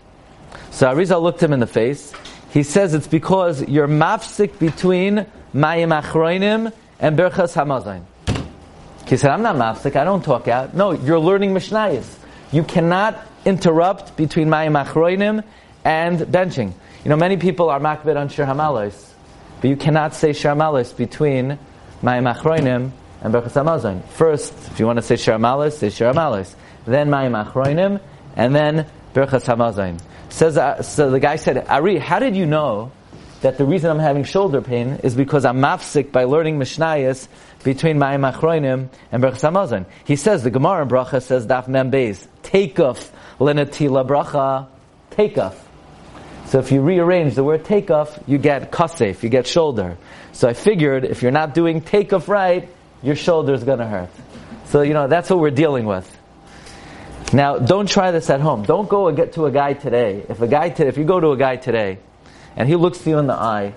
So 0.71 0.93
Arizal 0.93 1.21
looked 1.21 1.41
him 1.41 1.53
in 1.53 1.61
the 1.61 1.67
face. 1.67 2.11
He 2.53 2.61
says 2.61 2.93
it's 2.93 3.07
because 3.07 3.67
you're 3.67 3.87
mafsik 3.87 4.59
between 4.59 5.25
Mayim 5.55 6.01
Achroinim 6.01 6.71
and 6.99 7.17
Berchas 7.17 7.55
Hamazon. 7.55 8.03
He 9.07 9.17
said, 9.17 9.31
I'm 9.31 9.41
not 9.41 9.55
mafsik, 9.55 9.95
I 9.95 10.03
don't 10.03 10.23
talk 10.23 10.47
out. 10.47 10.75
No, 10.75 10.91
you're 10.91 11.19
learning 11.19 11.55
Mishnayos. 11.55 12.05
You 12.51 12.63
cannot 12.63 13.19
interrupt 13.43 14.15
between 14.15 14.49
Mayim 14.49 14.81
Achroinim 14.85 15.43
and 15.83 16.19
benching. 16.19 16.73
You 17.03 17.09
know, 17.09 17.17
many 17.17 17.37
people 17.37 17.71
are 17.71 17.79
makbid 17.79 18.17
on 18.17 18.29
Shir 18.29 18.45
Hamalos, 18.45 19.13
but 19.59 19.71
you 19.71 19.75
cannot 19.75 20.13
say 20.13 20.31
Shir 20.31 20.49
Hamalos 20.49 20.95
between 20.95 21.57
Mayim 22.03 22.31
Achroinim 22.31 22.91
and 23.23 23.33
Berchas 23.33 23.63
Hamazon. 23.63 24.03
First, 24.09 24.53
if 24.69 24.79
you 24.79 24.85
want 24.85 24.97
to 24.97 25.03
say 25.03 25.15
Shir 25.15 25.33
Hamalos, 25.39 25.71
say 25.73 25.89
Shir 25.89 26.13
Hamalos. 26.13 26.53
Then 26.85 27.09
Mayim 27.09 27.43
Achroinim, 27.45 27.99
and 28.35 28.53
then 28.53 28.85
Berchas 29.15 29.45
Hamazon. 29.45 29.99
Says, 30.33 30.57
uh, 30.57 30.81
so 30.81 31.11
the 31.11 31.19
guy 31.19 31.35
said, 31.35 31.67
Ari, 31.67 31.99
how 31.99 32.17
did 32.17 32.35
you 32.35 32.47
know 32.47 32.91
that 33.41 33.59
the 33.59 33.65
reason 33.65 33.91
I'm 33.91 33.99
having 33.99 34.23
shoulder 34.23 34.63
pain 34.63 34.99
is 35.03 35.13
because 35.13 35.45
I'm 35.45 35.57
mafsik 35.57 36.11
by 36.11 36.23
learning 36.23 36.57
Mishnayos 36.57 37.27
between 37.63 37.99
Mayim 37.99 38.33
Achroinim 38.33 38.89
and 39.11 39.23
Berchas? 39.23 39.85
He 40.05 40.15
says, 40.15 40.41
the 40.41 40.49
Gemara 40.49 40.81
in 40.81 40.89
Bracha 40.89 41.21
says, 41.21 41.45
Daf 41.45 41.67
Mem 41.67 41.91
Beis, 41.91 42.25
tekef 42.41 43.11
lenatila 43.37 44.07
bracha, 44.07 44.65
tekef. 45.11 45.53
So 46.47 46.57
if 46.57 46.71
you 46.71 46.81
rearrange 46.81 47.35
the 47.35 47.43
word 47.43 47.63
tekef, 47.63 48.23
you 48.27 48.39
get 48.39 48.71
kasef, 48.71 49.21
you 49.21 49.29
get 49.29 49.45
shoulder. 49.45 49.97
So 50.31 50.49
I 50.49 50.53
figured 50.53 51.05
if 51.05 51.21
you're 51.21 51.31
not 51.31 51.53
doing 51.53 51.79
tekef 51.79 52.27
right, 52.27 52.67
your 53.03 53.15
shoulder 53.15 53.53
is 53.53 53.63
going 53.63 53.79
to 53.79 53.87
hurt. 53.87 54.09
So 54.65 54.81
you 54.81 54.95
know 54.95 55.07
that's 55.07 55.29
what 55.29 55.37
we're 55.37 55.51
dealing 55.51 55.85
with. 55.85 56.09
Now, 57.31 57.57
don't 57.57 57.87
try 57.87 58.11
this 58.11 58.29
at 58.29 58.41
home. 58.41 58.63
Don't 58.63 58.89
go 58.89 59.07
and 59.07 59.15
get 59.17 59.33
to 59.33 59.45
a 59.45 59.51
guy 59.51 59.73
today. 59.73 60.25
If 60.29 60.41
a 60.41 60.47
guy, 60.47 60.69
t- 60.69 60.83
if 60.83 60.97
you 60.97 61.03
go 61.03 61.19
to 61.19 61.31
a 61.31 61.37
guy 61.37 61.55
today, 61.55 61.99
and 62.55 62.67
he 62.67 62.75
looks 62.75 63.05
you 63.07 63.17
in 63.17 63.27
the 63.27 63.33
eye, 63.33 63.73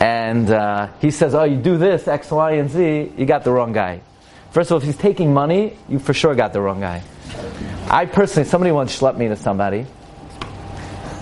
and 0.00 0.50
uh, 0.50 0.88
he 1.00 1.10
says, 1.10 1.34
"Oh, 1.34 1.44
you 1.44 1.56
do 1.56 1.76
this 1.76 2.08
X, 2.08 2.30
Y, 2.30 2.52
and 2.52 2.70
Z," 2.70 3.12
you 3.16 3.26
got 3.26 3.44
the 3.44 3.50
wrong 3.50 3.72
guy. 3.72 4.00
First 4.50 4.70
of 4.70 4.74
all, 4.74 4.78
if 4.78 4.84
he's 4.84 4.96
taking 4.96 5.34
money, 5.34 5.76
you 5.88 5.98
for 5.98 6.14
sure 6.14 6.34
got 6.34 6.52
the 6.52 6.60
wrong 6.60 6.80
guy. 6.80 7.02
I 7.90 8.06
personally, 8.06 8.48
somebody 8.48 8.72
once 8.72 8.98
schlepped 8.98 9.18
me 9.18 9.28
to 9.28 9.36
somebody, 9.36 9.86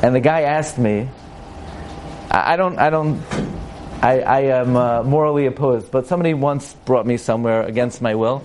and 0.02 0.14
the 0.14 0.20
guy 0.20 0.42
asked 0.42 0.78
me, 0.78 1.08
I, 2.30 2.52
I 2.52 2.56
don't, 2.56 2.78
I 2.78 2.90
don't, 2.90 3.22
I, 4.02 4.20
I 4.20 4.40
am 4.61 4.76
uh, 4.76 5.02
morally 5.02 5.46
opposed, 5.46 5.90
but 5.90 6.06
somebody 6.06 6.34
once 6.34 6.75
brought 6.84 7.06
me 7.06 7.16
somewhere 7.16 7.62
against 7.62 8.02
my 8.02 8.14
will. 8.14 8.44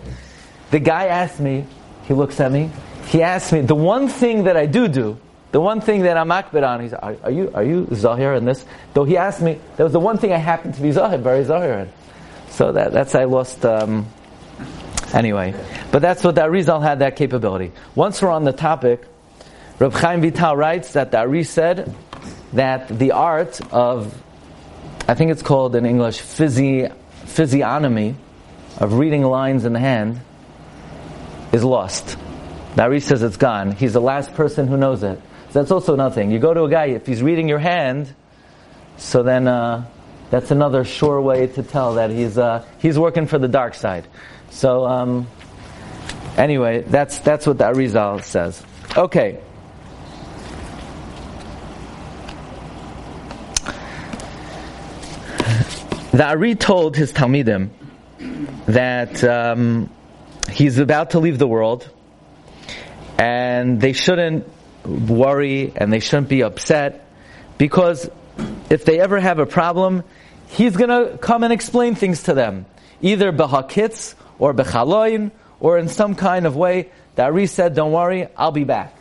The 0.71 0.79
guy 0.79 1.07
asked 1.07 1.39
me, 1.39 1.65
he 2.07 2.13
looks 2.13 2.39
at 2.39 2.51
me, 2.51 2.69
he 3.07 3.21
asks 3.21 3.51
me, 3.51 3.61
the 3.61 3.75
one 3.75 4.07
thing 4.07 4.45
that 4.45 4.57
I 4.57 4.65
do 4.65 4.87
do, 4.87 5.17
the 5.51 5.61
one 5.61 5.81
thing 5.81 6.03
that 6.03 6.17
I'm 6.17 6.29
akbid 6.29 6.67
on, 6.67 6.81
he's, 6.81 6.93
are, 6.93 7.15
are 7.23 7.31
you, 7.31 7.51
are 7.53 7.63
you 7.63 7.87
Zahir 7.93 8.33
in 8.33 8.45
this? 8.45 8.65
Though 8.93 9.05
he 9.05 9.17
asked 9.17 9.41
me, 9.41 9.59
that 9.75 9.83
was 9.83 9.93
the 9.93 9.99
one 9.99 10.17
thing 10.17 10.31
I 10.33 10.37
happened 10.37 10.75
to 10.75 10.81
be 10.81 10.91
Zahir, 10.91 11.17
very 11.17 11.43
Zahir 11.43 11.79
in. 11.79 11.89
So 12.49 12.71
that, 12.71 12.91
that's, 12.91 13.15
I 13.15 13.25
lost, 13.25 13.65
um, 13.65 14.07
anyway. 15.13 15.53
But 15.91 16.01
that's 16.01 16.23
what 16.23 16.35
the 16.35 16.41
Arizal 16.41 16.81
had 16.81 16.99
that 16.99 17.15
capability. 17.15 17.71
Once 17.95 18.21
we're 18.21 18.31
on 18.31 18.43
the 18.43 18.53
topic, 18.53 19.05
Reb 19.79 19.93
Chaim 19.93 20.21
Vital 20.21 20.55
writes 20.55 20.93
that 20.93 21.11
the 21.11 21.19
Ari 21.19 21.43
said 21.43 21.93
that 22.53 22.87
the 22.87 23.11
art 23.11 23.61
of, 23.73 24.21
I 25.07 25.13
think 25.13 25.31
it's 25.31 25.43
called 25.43 25.75
in 25.75 25.85
English, 25.85 26.19
physi, 26.19 26.93
physiognomy, 27.25 28.15
of 28.77 28.93
reading 28.93 29.23
lines 29.23 29.65
in 29.65 29.73
the 29.73 29.79
hand, 29.79 30.19
is 31.57 31.63
lost. 31.63 32.17
The 32.75 32.99
says 32.99 33.23
it's 33.23 33.37
gone. 33.37 33.71
He's 33.71 33.93
the 33.93 34.01
last 34.01 34.33
person 34.35 34.67
who 34.67 34.77
knows 34.77 35.03
it. 35.03 35.19
That's 35.51 35.71
also 35.71 35.95
nothing. 35.95 36.31
You 36.31 36.39
go 36.39 36.53
to 36.53 36.63
a 36.63 36.69
guy, 36.69 36.85
if 36.87 37.07
he's 37.07 37.23
reading 37.23 37.49
your 37.49 37.59
hand, 37.59 38.13
so 38.97 39.23
then 39.23 39.47
uh, 39.47 39.85
that's 40.29 40.51
another 40.51 40.83
sure 40.83 41.19
way 41.19 41.47
to 41.47 41.63
tell 41.63 41.95
that 41.95 42.11
he's, 42.11 42.37
uh, 42.37 42.63
he's 42.77 42.99
working 42.99 43.25
for 43.25 43.39
the 43.39 43.47
dark 43.47 43.73
side. 43.73 44.07
So, 44.51 44.85
um, 44.85 45.27
anyway, 46.37 46.83
that's, 46.83 47.19
that's 47.19 47.47
what 47.47 47.57
the 47.57 47.63
Arizal 47.63 48.23
says. 48.23 48.63
Okay. 48.95 49.39
The 56.11 56.25
Ari 56.25 56.55
told 56.55 56.95
his 56.95 57.11
Talmidim 57.13 57.69
that 58.67 59.23
um, 59.23 59.89
he's 60.57 60.79
about 60.79 61.11
to 61.11 61.19
leave 61.19 61.37
the 61.37 61.47
world 61.47 61.87
and 63.19 63.79
they 63.79 63.93
shouldn't 63.93 64.49
worry 64.83 65.71
and 65.75 65.93
they 65.93 65.99
shouldn't 65.99 66.29
be 66.29 66.41
upset 66.41 67.07
because 67.59 68.09
if 68.71 68.83
they 68.83 68.99
ever 68.99 69.19
have 69.19 69.37
a 69.37 69.45
problem, 69.45 70.03
he's 70.47 70.75
going 70.75 70.89
to 70.89 71.17
come 71.19 71.43
and 71.43 71.53
explain 71.53 71.93
things 71.93 72.23
to 72.23 72.33
them, 72.33 72.65
either 73.01 73.31
behakitz 73.31 74.15
or 74.39 74.51
bechaloin 74.51 75.29
or 75.59 75.77
in 75.77 75.87
some 75.89 76.15
kind 76.15 76.47
of 76.47 76.55
way. 76.55 76.89
The 77.15 77.23
Ari 77.23 77.45
said, 77.45 77.75
"Don't 77.75 77.91
worry, 77.91 78.27
I'll 78.35 78.51
be 78.51 78.63
back." 78.63 78.95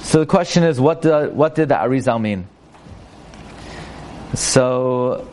So 0.00 0.20
the 0.20 0.26
question 0.26 0.62
is, 0.62 0.80
what 0.80 1.02
the, 1.02 1.30
what 1.32 1.54
did 1.54 1.68
the 1.68 1.74
Arizal 1.74 2.20
mean? 2.20 2.46
So 4.34 5.28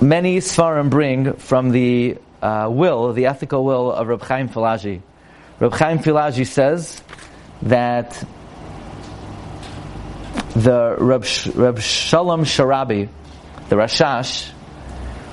many 0.00 0.38
Svarim 0.38 0.90
bring 0.90 1.34
from 1.34 1.70
the 1.70 2.18
uh, 2.46 2.68
will, 2.68 3.12
the 3.12 3.26
ethical 3.26 3.64
will 3.64 3.90
of 3.90 4.06
Reb 4.06 4.22
Chaim 4.22 4.48
Filaji. 4.48 5.00
Reb 5.58 5.72
Chaim 5.72 5.98
Filaji 5.98 6.46
says 6.46 7.02
that 7.62 8.22
the 10.54 10.96
Reb, 10.98 11.24
Sh- 11.24 11.48
Reb 11.48 11.80
Shalom 11.80 12.44
Sharabi, 12.44 13.08
the 13.68 13.76
Rashash, 13.76 14.50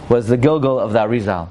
was 0.09 0.27
the 0.27 0.37
Gilgul 0.37 0.79
of 0.79 0.91
the 0.91 0.99
Arizal. 0.99 1.49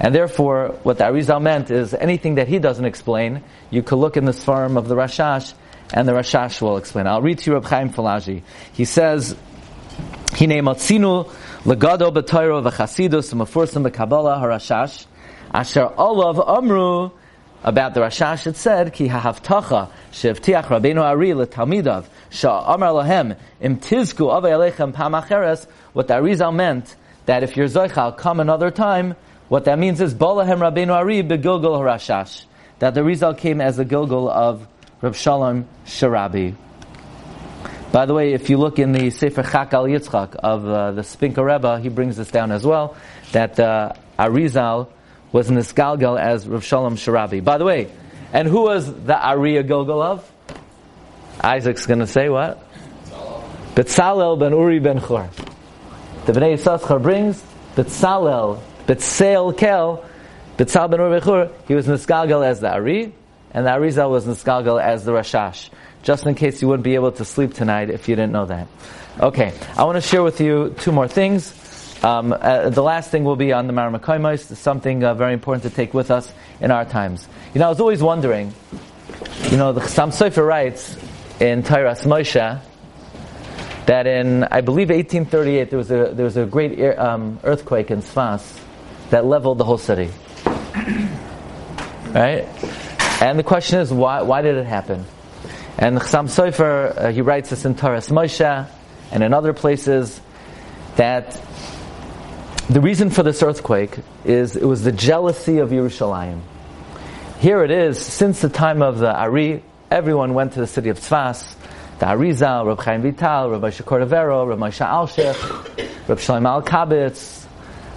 And 0.00 0.12
therefore, 0.12 0.78
what 0.82 0.98
the 0.98 1.04
Arizal 1.04 1.40
meant 1.40 1.70
is 1.70 1.94
anything 1.94 2.34
that 2.34 2.48
he 2.48 2.58
doesn't 2.58 2.84
explain, 2.84 3.44
you 3.70 3.84
could 3.84 3.96
look 3.96 4.16
in 4.16 4.24
the 4.24 4.32
Svarim 4.32 4.76
of 4.76 4.88
the 4.88 4.96
Rashash, 4.96 5.54
and 5.94 6.08
the 6.08 6.12
Rashash 6.12 6.60
will 6.60 6.76
explain. 6.76 7.06
I'll 7.06 7.22
read 7.22 7.38
to 7.38 7.50
you 7.50 7.54
Reb 7.54 7.66
Chaim 7.66 7.90
Filaji. 7.90 8.42
He 8.72 8.84
says, 8.84 9.36
Hine 10.32 10.58
Matzinu 10.64 11.30
legado 11.64 12.10
b'toiro 12.12 12.60
v'chasidus 12.60 13.32
mefursim 13.34 13.88
b'kabbalah 13.88 14.40
harashash. 14.42 15.06
Asher 15.54 15.86
olav 15.96 16.40
amru 16.40 17.12
about 17.62 17.94
the 17.94 18.00
Rashash 18.00 18.48
it 18.48 18.56
said 18.56 18.92
ki 18.92 19.08
hahaftacha 19.08 19.88
shevtiach 20.10 20.64
Rabbeinu 20.64 21.00
Ari 21.00 21.28
letalmidav 21.28 22.06
sha'amar 22.30 23.04
lahem 23.04 23.36
im 23.60 23.76
tizku 23.76 24.26
avei 24.26 24.72
alechem 24.72 24.92
pamacheres 24.92 25.68
what 25.92 26.08
the 26.08 26.14
Arizal 26.14 26.52
meant 26.52 26.96
that 27.26 27.44
if 27.44 27.56
you're 27.56 27.68
zoichal 27.68 28.16
come 28.16 28.40
another 28.40 28.72
time. 28.72 29.14
What 29.48 29.66
that 29.66 29.78
means 29.78 30.00
is 30.00 30.14
bolahem 30.14 30.58
Rabbeinu 30.58 30.92
Ari 30.92 31.22
begilgul 31.22 31.78
harashash. 31.78 32.44
That 32.80 32.94
the 32.94 33.04
Rizal 33.04 33.34
came 33.34 33.60
as 33.60 33.76
the 33.76 33.84
gilgul 33.84 34.28
of 34.28 34.66
Reb 35.00 35.14
Shalom 35.14 35.68
Sharabi. 35.86 36.56
By 37.92 38.06
the 38.06 38.14
way, 38.14 38.32
if 38.32 38.48
you 38.48 38.56
look 38.56 38.78
in 38.78 38.92
the 38.92 39.10
Sefer 39.10 39.42
Chakal 39.42 39.86
Yitzchak 39.86 40.36
of 40.36 40.66
uh, 40.66 40.92
the 40.92 41.02
Spinker 41.02 41.44
Rebbe, 41.44 41.78
he 41.78 41.90
brings 41.90 42.16
this 42.16 42.30
down 42.30 42.50
as 42.50 42.64
well, 42.64 42.96
that 43.32 43.60
uh, 43.60 43.92
Arizal 44.18 44.88
was 45.30 45.50
Nisgalgal 45.50 46.18
as 46.18 46.48
Rav 46.48 46.64
Shalom 46.64 46.96
Sharabi. 46.96 47.44
By 47.44 47.58
the 47.58 47.66
way, 47.66 47.90
and 48.32 48.48
who 48.48 48.62
was 48.62 48.86
the 48.86 49.12
Ariya 49.12 49.66
Gilgal 49.66 50.00
of? 50.00 50.32
Isaac's 51.38 51.84
going 51.84 51.98
to 51.98 52.06
say 52.06 52.30
what? 52.30 52.66
Betzalel 53.74 54.38
ben 54.38 54.52
Uri 54.52 54.78
ben 54.78 54.98
Chor. 54.98 55.28
The 56.24 56.32
Bnei 56.32 56.54
Yisachar 56.54 57.02
brings 57.02 57.42
Betzalel 57.76 58.60
Betzel 58.86 59.56
Kel, 59.56 60.04
Betzal 60.56 60.90
ben 60.90 61.00
Ur 61.00 61.50
he 61.68 61.74
was 61.74 61.86
Nisgalgal 61.86 62.44
as 62.44 62.60
the 62.60 62.70
Ari, 62.70 63.12
and 63.52 63.66
the 63.66 63.70
Arizal 63.70 64.10
was 64.10 64.26
Nisgalgal 64.26 64.82
as 64.82 65.04
the 65.04 65.12
Rashash. 65.12 65.68
Just 66.02 66.26
in 66.26 66.34
case 66.34 66.60
you 66.60 66.68
wouldn't 66.68 66.84
be 66.84 66.94
able 66.94 67.12
to 67.12 67.24
sleep 67.24 67.54
tonight 67.54 67.90
if 67.90 68.08
you 68.08 68.16
didn't 68.16 68.32
know 68.32 68.46
that. 68.46 68.66
Okay, 69.20 69.52
I 69.76 69.84
want 69.84 69.96
to 69.96 70.08
share 70.08 70.22
with 70.22 70.40
you 70.40 70.74
two 70.78 70.90
more 70.90 71.06
things. 71.06 71.54
Um, 72.02 72.32
uh, 72.32 72.70
the 72.70 72.82
last 72.82 73.10
thing 73.10 73.22
will 73.22 73.36
be 73.36 73.52
on 73.52 73.68
the 73.68 73.72
Maramakoimos, 73.72 74.56
something 74.56 75.04
uh, 75.04 75.14
very 75.14 75.32
important 75.32 75.62
to 75.62 75.70
take 75.70 75.94
with 75.94 76.10
us 76.10 76.32
in 76.60 76.72
our 76.72 76.84
times. 76.84 77.28
You 77.54 77.60
know, 77.60 77.66
I 77.66 77.68
was 77.68 77.78
always 77.78 78.02
wondering, 78.02 78.52
you 79.50 79.56
know, 79.56 79.72
the 79.72 79.80
Chassam 79.80 80.08
Sofer 80.08 80.44
writes 80.44 80.96
in 81.40 81.62
Tairas 81.62 82.04
Moshe 82.04 82.60
that 83.86 84.06
in, 84.06 84.44
I 84.44 84.60
believe, 84.60 84.88
1838, 84.88 85.70
there 85.70 85.78
was 85.78 85.90
a, 85.90 86.12
there 86.12 86.24
was 86.24 86.36
a 86.36 86.46
great 86.46 86.80
um, 86.98 87.38
earthquake 87.44 87.92
in 87.92 88.02
Sfas 88.02 88.58
that 89.10 89.24
leveled 89.24 89.58
the 89.58 89.64
whole 89.64 89.78
city. 89.78 90.10
right? 92.12 92.46
And 93.20 93.38
the 93.38 93.44
question 93.44 93.78
is, 93.78 93.92
why, 93.92 94.22
why 94.22 94.42
did 94.42 94.56
it 94.56 94.66
happen? 94.66 95.04
And 95.78 95.98
Chassam 95.98 96.26
Sofer, 96.26 96.96
uh, 96.96 97.12
he 97.12 97.22
writes 97.22 97.50
this 97.50 97.64
in 97.64 97.74
Tairas 97.74 98.10
Moshe 98.10 98.68
and 99.10 99.22
in 99.22 99.32
other 99.32 99.52
places 99.52 100.20
that 100.96 101.40
the 102.68 102.80
reason 102.80 103.10
for 103.10 103.22
this 103.22 103.42
earthquake 103.42 103.98
is 104.24 104.56
it 104.56 104.64
was 104.64 104.84
the 104.84 104.92
jealousy 104.92 105.58
of 105.58 105.70
Yerushalayim. 105.70 106.40
Here 107.40 107.64
it 107.64 107.70
is, 107.70 107.98
since 107.98 108.40
the 108.40 108.48
time 108.48 108.82
of 108.82 108.98
the 108.98 109.12
Ari, 109.12 109.64
everyone 109.90 110.34
went 110.34 110.52
to 110.52 110.60
the 110.60 110.66
city 110.66 110.90
of 110.90 110.98
Tzfas, 110.98 111.56
the 111.98 112.06
Arizal, 112.06 112.66
Reb 112.66 112.80
Chaim 112.80 113.02
Vital, 113.02 113.50
Rabbi 113.50 113.68
Moshe 113.68 113.82
Cordovero, 113.82 114.48
Rabbi 114.48 114.68
Moshe 114.68 114.86
Alshech, 114.86 116.08
Reb 116.08 116.18
Shalom 116.20 116.44
Alkabetz, 116.44 117.46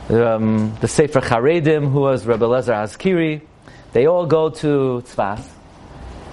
um, 0.10 0.76
the 0.82 0.88
Sefer 0.88 1.22
Charedim, 1.22 1.92
who 1.92 2.02
was 2.02 2.26
Rabbi 2.26 2.46
Lezer 2.46 2.74
Azikri, 2.74 3.42
they 3.94 4.08
all 4.08 4.26
go 4.26 4.50
to 4.50 5.04
Tzfas. 5.06 5.55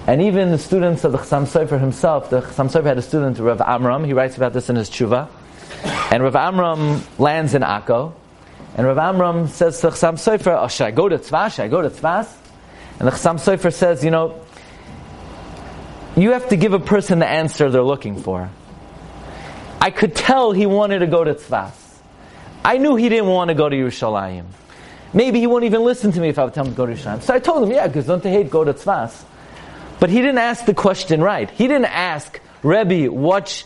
And 0.05 0.21
even 0.21 0.51
the 0.51 0.57
students 0.57 1.05
of 1.05 1.13
the 1.13 1.17
Chassam 1.17 1.43
Sofer 1.43 1.79
himself, 1.79 2.29
the 2.29 2.41
Chassam 2.41 2.69
Sofer 2.69 2.83
had 2.83 2.97
a 2.97 3.01
student, 3.01 3.39
Rav 3.39 3.61
Amram, 3.61 4.03
he 4.03 4.11
writes 4.11 4.35
about 4.35 4.51
this 4.51 4.69
in 4.69 4.75
his 4.75 4.89
tshuva. 4.89 5.29
And 6.11 6.21
Rav 6.21 6.35
Amram 6.35 7.01
lands 7.17 7.53
in 7.53 7.61
Akko, 7.61 8.13
and 8.75 8.85
Rav 8.85 8.97
Amram 8.97 9.47
says 9.47 9.79
to 9.79 9.87
the 9.87 9.95
Chassam 9.95 10.15
Sofer, 10.15 10.61
oh, 10.61 10.67
should 10.67 10.87
I 10.87 10.91
go 10.91 11.07
to 11.07 11.17
Tzfas? 11.17 11.55
Should 11.55 11.63
I 11.63 11.67
go 11.69 11.81
to 11.81 11.89
Tzfas? 11.89 12.33
And 12.99 13.07
the 13.07 13.11
Chassam 13.11 13.35
Sofer 13.35 13.73
says, 13.73 14.03
you 14.03 14.11
know, 14.11 14.43
you 16.17 16.31
have 16.31 16.49
to 16.49 16.57
give 16.57 16.73
a 16.73 16.79
person 16.79 17.19
the 17.19 17.27
answer 17.27 17.71
they're 17.71 17.81
looking 17.81 18.21
for. 18.21 18.49
I 19.79 19.89
could 19.89 20.15
tell 20.15 20.51
he 20.51 20.65
wanted 20.65 20.99
to 20.99 21.07
go 21.07 21.23
to 21.23 21.33
Tzfas. 21.33 21.71
I 22.65 22.77
knew 22.77 22.95
he 22.95 23.09
didn't 23.09 23.27
want 23.27 23.49
to 23.49 23.53
go 23.53 23.69
to 23.69 23.75
Yerushalayim. 23.75 24.45
Maybe 25.13 25.39
he 25.39 25.47
won't 25.47 25.63
even 25.63 25.83
listen 25.83 26.11
to 26.11 26.19
me 26.19 26.29
if 26.29 26.39
I 26.39 26.43
would 26.43 26.53
tell 26.53 26.65
him 26.65 26.71
to 26.71 26.77
go 26.77 26.85
to 26.85 26.93
Yerushalayim. 26.93 27.21
So 27.21 27.33
I 27.33 27.39
told 27.39 27.63
him, 27.63 27.71
yeah, 27.71 27.87
because 27.87 28.05
don't 28.05 28.21
they 28.21 28.31
hate 28.31 28.49
go 28.49 28.63
to 28.63 28.73
Tzfas. 28.73 29.23
But 30.03 30.09
he 30.09 30.17
didn't 30.17 30.39
ask 30.39 30.65
the 30.65 30.73
question 30.73 31.21
right. 31.21 31.49
He 31.49 31.65
didn't 31.65 31.85
ask, 31.85 32.37
Rebbe, 32.61 33.09
what, 33.09 33.47
sh- 33.47 33.63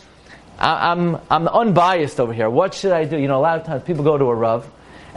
I, 0.56 0.92
I'm, 0.92 1.16
I'm 1.28 1.48
unbiased 1.48 2.20
over 2.20 2.32
here. 2.32 2.48
What 2.48 2.74
should 2.74 2.92
I 2.92 3.06
do? 3.06 3.18
You 3.18 3.26
know, 3.26 3.40
a 3.40 3.42
lot 3.42 3.58
of 3.58 3.66
times 3.66 3.82
people 3.82 4.04
go 4.04 4.16
to 4.16 4.24
a 4.26 4.34
Rav 4.36 4.64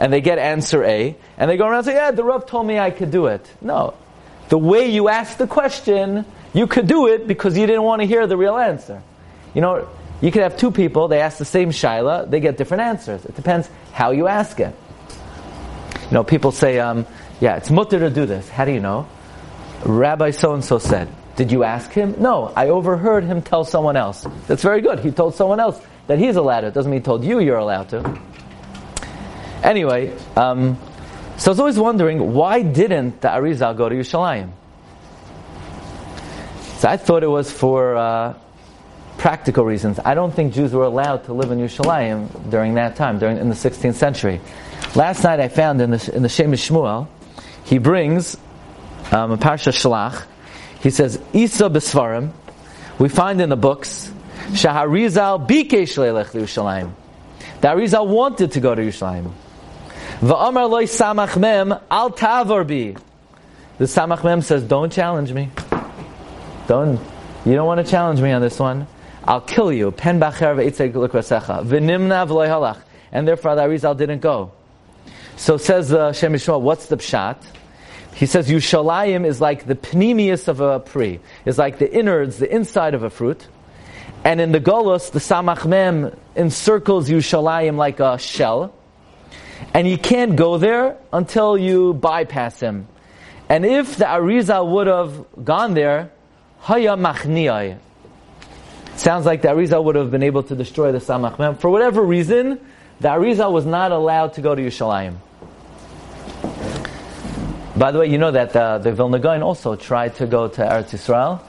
and 0.00 0.12
they 0.12 0.20
get 0.20 0.40
answer 0.40 0.82
A 0.82 1.14
and 1.38 1.48
they 1.48 1.56
go 1.56 1.68
around 1.68 1.76
and 1.76 1.86
say, 1.86 1.94
yeah, 1.94 2.10
the 2.10 2.24
Rav 2.24 2.46
told 2.46 2.66
me 2.66 2.76
I 2.76 2.90
could 2.90 3.12
do 3.12 3.26
it. 3.26 3.48
No. 3.60 3.94
The 4.48 4.58
way 4.58 4.90
you 4.90 5.08
ask 5.08 5.36
the 5.38 5.46
question, 5.46 6.26
you 6.52 6.66
could 6.66 6.88
do 6.88 7.06
it 7.06 7.28
because 7.28 7.56
you 7.56 7.68
didn't 7.68 7.84
want 7.84 8.02
to 8.02 8.06
hear 8.08 8.26
the 8.26 8.36
real 8.36 8.56
answer. 8.56 9.00
You 9.54 9.60
know, 9.60 9.88
you 10.20 10.32
could 10.32 10.42
have 10.42 10.56
two 10.56 10.72
people, 10.72 11.06
they 11.06 11.20
ask 11.20 11.38
the 11.38 11.44
same 11.44 11.70
shaila, 11.70 12.28
they 12.28 12.40
get 12.40 12.56
different 12.56 12.82
answers. 12.82 13.24
It 13.24 13.36
depends 13.36 13.70
how 13.92 14.10
you 14.10 14.26
ask 14.26 14.58
it. 14.58 14.74
You 16.02 16.14
know, 16.14 16.24
people 16.24 16.50
say, 16.50 16.80
um, 16.80 17.06
yeah, 17.40 17.58
it's 17.58 17.70
mutter 17.70 18.00
to 18.00 18.10
do 18.10 18.26
this. 18.26 18.48
How 18.48 18.64
do 18.64 18.72
you 18.72 18.80
know? 18.80 19.06
Rabbi 19.84 20.30
so 20.30 20.54
and 20.54 20.64
so 20.64 20.78
said. 20.78 21.08
Did 21.36 21.50
you 21.50 21.64
ask 21.64 21.90
him? 21.90 22.16
No, 22.18 22.52
I 22.54 22.68
overheard 22.68 23.24
him 23.24 23.42
tell 23.42 23.64
someone 23.64 23.96
else. 23.96 24.26
That's 24.46 24.62
very 24.62 24.80
good. 24.80 25.00
He 25.00 25.10
told 25.10 25.34
someone 25.34 25.60
else 25.60 25.80
that 26.06 26.18
he's 26.18 26.36
allowed 26.36 26.60
to. 26.60 26.66
It 26.68 26.74
doesn't 26.74 26.90
mean 26.90 27.00
he 27.00 27.04
told 27.04 27.24
you 27.24 27.40
you're 27.40 27.56
allowed 27.56 27.88
to. 27.90 28.20
Anyway, 29.62 30.16
um, 30.36 30.76
so 31.38 31.50
I 31.50 31.52
was 31.52 31.60
always 31.60 31.78
wondering 31.78 32.34
why 32.34 32.62
didn't 32.62 33.20
the 33.20 33.28
Arizal 33.28 33.76
go 33.76 33.88
to 33.88 33.94
Yerushalayim? 33.94 34.50
So 36.76 36.88
I 36.88 36.96
thought 36.96 37.22
it 37.22 37.28
was 37.28 37.50
for 37.50 37.96
uh, 37.96 38.34
practical 39.18 39.64
reasons. 39.64 40.00
I 40.04 40.14
don't 40.14 40.34
think 40.34 40.52
Jews 40.52 40.72
were 40.72 40.84
allowed 40.84 41.24
to 41.24 41.32
live 41.32 41.50
in 41.50 41.58
Yerushalayim 41.58 42.50
during 42.50 42.74
that 42.74 42.96
time, 42.96 43.18
during 43.18 43.38
in 43.38 43.48
the 43.48 43.54
16th 43.54 43.94
century. 43.94 44.40
Last 44.94 45.22
night 45.22 45.40
I 45.40 45.48
found 45.48 45.80
in 45.80 45.90
the 45.90 46.12
in 46.14 46.22
the 46.22 46.28
Shemesh 46.28 46.68
Shmuel, 46.70 47.06
he 47.64 47.78
brings 47.78 48.36
um, 49.12 49.38
Parsha 49.38 49.72
Shalach. 49.72 50.26
He 50.80 50.90
says 50.90 51.20
Isa 51.32 51.64
Besvarim. 51.64 52.32
We 52.98 53.08
find 53.08 53.40
in 53.40 53.48
the 53.48 53.56
books 53.56 54.10
Shaharizal 54.48 55.46
Bikesh 55.46 55.96
Leilech 55.98 56.30
Yerushalayim. 56.32 56.92
The 57.60 57.68
Arizal 57.68 58.06
wanted 58.08 58.52
to 58.52 58.60
go 58.60 58.74
to 58.74 58.82
Yerushalayim. 58.82 59.30
Va'amar 60.20 60.68
loy 60.68 60.84
samach 60.84 61.36
mem 61.38 61.74
al 61.90 62.10
tavor 62.10 62.66
bi. 62.66 63.00
The 63.78 63.84
samach 63.84 64.24
mem 64.24 64.42
says, 64.42 64.62
"Don't 64.62 64.92
challenge 64.92 65.32
me. 65.32 65.50
Don't. 66.66 67.00
You 67.44 67.54
don't 67.54 67.66
want 67.66 67.84
to 67.84 67.90
challenge 67.90 68.20
me 68.20 68.32
on 68.32 68.40
this 68.40 68.58
one. 68.58 68.86
I'll 69.24 69.40
kill 69.40 69.72
you. 69.72 69.90
Pen 69.90 70.18
bacher 70.20 70.56
ve'itzeg 70.56 70.94
l'krasecha. 70.94 71.64
V'nimna 71.64 72.26
v'loy 72.26 72.48
halach. 72.48 72.78
And 73.12 73.28
therefore, 73.28 73.54
the 73.56 73.62
Arizal 73.62 73.96
didn't 73.96 74.20
go. 74.20 74.52
So 75.36 75.56
says 75.56 75.92
uh, 75.92 76.12
Shem 76.12 76.32
what's 76.32 76.86
the 76.86 76.96
pshat? 76.96 77.36
He 78.14 78.26
says 78.26 78.48
Yushalayim 78.48 79.26
is 79.26 79.40
like 79.40 79.66
the 79.66 79.74
pneumius 79.74 80.48
of 80.48 80.60
a 80.60 80.80
pri, 80.80 81.20
is 81.44 81.58
like 81.58 81.78
the 81.78 81.92
innards, 81.92 82.38
the 82.38 82.52
inside 82.52 82.94
of 82.94 83.02
a 83.02 83.10
fruit. 83.10 83.46
And 84.24 84.40
in 84.40 84.52
the 84.52 84.60
Golos, 84.60 85.10
the 85.10 85.18
Samach 85.18 85.66
Mem 85.66 86.16
encircles 86.36 87.08
Yushalayim 87.08 87.76
like 87.76 88.00
a 88.00 88.18
shell. 88.18 88.74
And 89.74 89.88
you 89.88 89.98
can't 89.98 90.36
go 90.36 90.58
there 90.58 90.96
until 91.12 91.56
you 91.56 91.94
bypass 91.94 92.60
him. 92.60 92.86
And 93.48 93.64
if 93.64 93.96
the 93.96 94.04
Arizal 94.04 94.70
would 94.70 94.86
have 94.86 95.26
gone 95.44 95.74
there, 95.74 96.10
Haya 96.60 96.96
Machniyai. 96.96 97.78
Sounds 98.96 99.26
like 99.26 99.42
the 99.42 99.48
Arizal 99.48 99.82
would 99.84 99.96
have 99.96 100.10
been 100.10 100.22
able 100.22 100.42
to 100.44 100.54
destroy 100.54 100.92
the 100.92 100.98
Samach 100.98 101.38
Mem. 101.38 101.56
For 101.56 101.70
whatever 101.70 102.02
reason, 102.02 102.60
the 103.00 103.08
Arizal 103.08 103.52
was 103.52 103.66
not 103.66 103.90
allowed 103.90 104.34
to 104.34 104.42
go 104.42 104.54
to 104.54 104.62
Yerushalayim. 104.62 105.16
By 107.82 107.90
the 107.90 107.98
way, 107.98 108.06
you 108.06 108.16
know 108.16 108.30
that 108.30 108.54
uh, 108.54 108.78
the 108.78 108.92
Vilna 108.92 109.18
Gaon 109.18 109.42
also 109.42 109.74
tried 109.74 110.14
to 110.14 110.26
go 110.28 110.46
to 110.46 110.60
Eretz 110.62 110.90
Yisrael, 110.90 111.42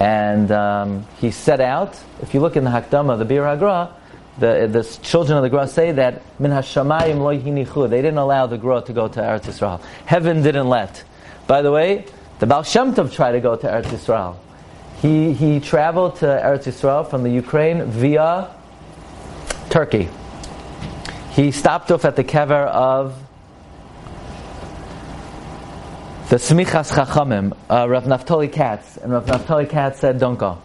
and 0.00 0.50
um, 0.50 1.06
he 1.20 1.30
set 1.30 1.60
out. 1.60 1.94
If 2.22 2.32
you 2.32 2.40
look 2.40 2.56
in 2.56 2.64
the 2.64 2.70
Hakdama, 2.70 3.18
the 3.18 3.26
Biur 3.26 3.44
HaGra, 3.44 3.92
the, 4.38 4.66
the 4.66 4.82
children 5.02 5.36
of 5.36 5.42
the 5.42 5.50
Gra 5.50 5.68
say 5.68 5.92
that 5.92 6.22
Min 6.40 6.52
Hashamayim 6.52 7.18
lo 7.18 7.38
hinichu. 7.38 7.90
They 7.90 7.98
didn't 7.98 8.16
allow 8.16 8.46
the 8.46 8.56
Gra 8.56 8.80
to 8.80 8.94
go 8.94 9.08
to 9.08 9.20
Eretz 9.20 9.42
Yisrael. 9.42 9.82
Heaven 10.06 10.42
didn't 10.42 10.70
let. 10.70 11.04
By 11.46 11.60
the 11.60 11.70
way, 11.70 12.06
the 12.38 12.46
Baal 12.46 12.62
Shem 12.62 12.94
Tov 12.94 13.12
tried 13.12 13.32
to 13.32 13.40
go 13.40 13.54
to 13.54 13.66
Eretz 13.66 13.88
Yisrael. 13.88 14.36
He, 15.02 15.34
he 15.34 15.60
traveled 15.60 16.16
to 16.20 16.24
Eretz 16.24 16.64
Yisrael 16.64 17.06
from 17.10 17.24
the 17.24 17.30
Ukraine 17.30 17.84
via 17.84 18.48
Turkey. 19.68 20.08
He 21.32 21.50
stopped 21.50 21.90
off 21.90 22.06
at 22.06 22.16
the 22.16 22.24
kever 22.24 22.68
of 22.68 23.27
the 26.28 26.36
Smichas 26.36 26.92
Chachamim, 26.92 27.56
uh, 27.70 27.88
Rav 27.88 28.04
Naftali 28.04 28.52
Katz, 28.52 28.98
and 28.98 29.12
Rav 29.12 29.24
Naftali 29.24 29.66
Katz 29.66 30.00
said, 30.00 30.18
"Don't 30.18 30.38
go," 30.38 30.58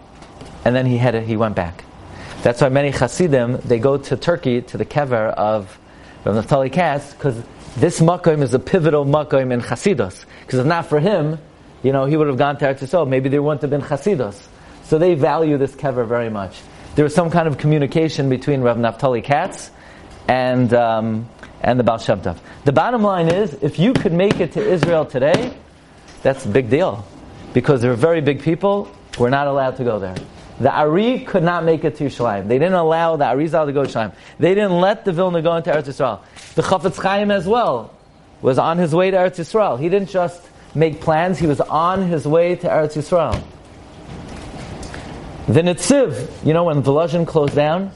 and 0.65 0.76
then 0.76 0.86
he 0.86 0.97
he 0.97 1.38
went 1.38 1.56
back. 1.56 1.86
That's 2.41 2.60
why 2.60 2.67
many 2.67 2.91
Hasidim 2.91 3.60
they 3.63 3.80
go 3.80 3.95
to 3.95 4.17
Turkey 4.17 4.62
to 4.62 4.78
the 4.78 4.84
kever 4.84 5.30
of 5.30 5.80
Rav 6.26 6.36
Naftali 6.36 6.69
Katz 6.69 7.13
because 7.13 7.41
this 7.78 8.02
makom 8.02 8.41
is 8.41 8.54
a 8.54 8.60
pivotal 8.60 9.06
makom 9.06 9.54
in 9.54 9.62
Chasidus. 9.62 10.26
Because 10.41 10.60
if 10.60 10.65
not 10.65 10.88
for 10.88 10.99
him, 10.99 11.39
you 11.82 11.93
know, 11.93 12.06
he 12.06 12.17
would 12.17 12.28
have 12.28 12.38
gone 12.38 12.58
to 12.58 12.65
Eretz. 12.65 13.08
Maybe 13.08 13.30
there 13.30 13.41
wouldn't 13.41 13.62
have 13.62 13.71
been 13.71 13.82
Chasidus. 13.82 14.45
So 14.84 14.97
they 14.97 15.15
value 15.15 15.58
this 15.58 15.76
kever 15.76 16.06
very 16.06 16.30
much. 16.30 16.60
There 16.95 17.04
was 17.04 17.15
some 17.15 17.32
kind 17.32 17.47
of 17.47 17.58
communication 17.58 18.28
between 18.28 18.62
Rav 18.62 18.76
Naftali 18.76 19.23
Katz 19.23 19.71
and 20.28 20.73
um, 20.73 21.30
and 21.63 21.80
the 21.80 21.84
Baal 21.84 21.97
Shem 21.97 22.21
Tov. 22.21 22.38
The 22.65 22.73
bottom 22.73 23.02
line 23.02 23.30
is, 23.30 23.54
if 23.62 23.80
you 23.80 23.93
could 23.93 24.13
make 24.13 24.39
it 24.39 24.52
to 24.54 24.62
Israel 24.62 25.06
today, 25.06 25.56
that's 26.21 26.45
a 26.45 26.49
big 26.49 26.69
deal. 26.69 27.06
Because 27.54 27.82
they're 27.82 27.93
very 27.93 28.21
big 28.21 28.41
people, 28.41 28.91
we're 29.17 29.30
not 29.30 29.47
allowed 29.47 29.78
to 29.78 29.84
go 29.84 29.99
there. 29.99 30.15
The 30.60 30.71
Ari 30.71 31.21
could 31.21 31.43
not 31.43 31.63
make 31.63 31.84
it 31.84 31.95
to 31.95 32.06
Yerushalayim. 32.06 32.47
They 32.47 32.60
didn't 32.60 32.73
allow 32.73 33.15
the 33.15 33.26
Arizal 33.26 33.65
to 33.65 33.73
go 33.73 33.86
to 33.86 33.89
Yerushalayim. 33.89 34.13
They 34.39 34.54
didn't 34.54 34.80
let 34.80 35.06
the 35.06 35.13
Vilna 35.13 35.41
go 35.41 35.56
into 35.56 35.71
Eretz 35.71 35.86
Yisrael. 35.86 36.19
The 36.56 36.62
Chafetz 36.62 37.02
Chaim 37.02 37.32
as 37.32 37.47
well 37.47 37.93
was 38.41 38.60
on 38.60 38.78
his 38.78 38.93
way 38.93 39.10
to 39.12 39.17
Eretz 39.17 39.39
Yisrael. 39.39 39.80
He 39.80 39.89
didn't 39.89 40.10
just 40.10 40.41
make 40.76 41.02
plans, 41.02 41.39
he 41.39 41.47
was 41.47 41.62
on 41.62 42.08
his 42.08 42.28
way 42.28 42.56
to 42.56 42.67
Eretz 42.67 42.95
Yisrael. 42.95 43.41
The 45.47 45.62
Netziv, 45.62 46.45
you 46.45 46.54
know 46.54 46.65
when 46.65 46.84
Volozhin 46.84 47.28
closed 47.28 47.56
down, 47.56 47.91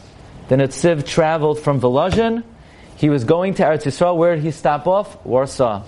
the 0.48 0.56
Netziv 0.56 1.06
traveled 1.06 1.60
from 1.60 1.80
Volozhin 1.80 2.44
He 2.98 3.10
was 3.10 3.24
going 3.24 3.54
to 3.56 3.64
Eretz 3.64 3.84
Yisrael. 3.84 4.18
Where 4.18 4.36
did 4.36 4.44
he 4.44 4.52
stop 4.52 4.88
off? 4.88 5.24
Warsaw. 5.26 5.84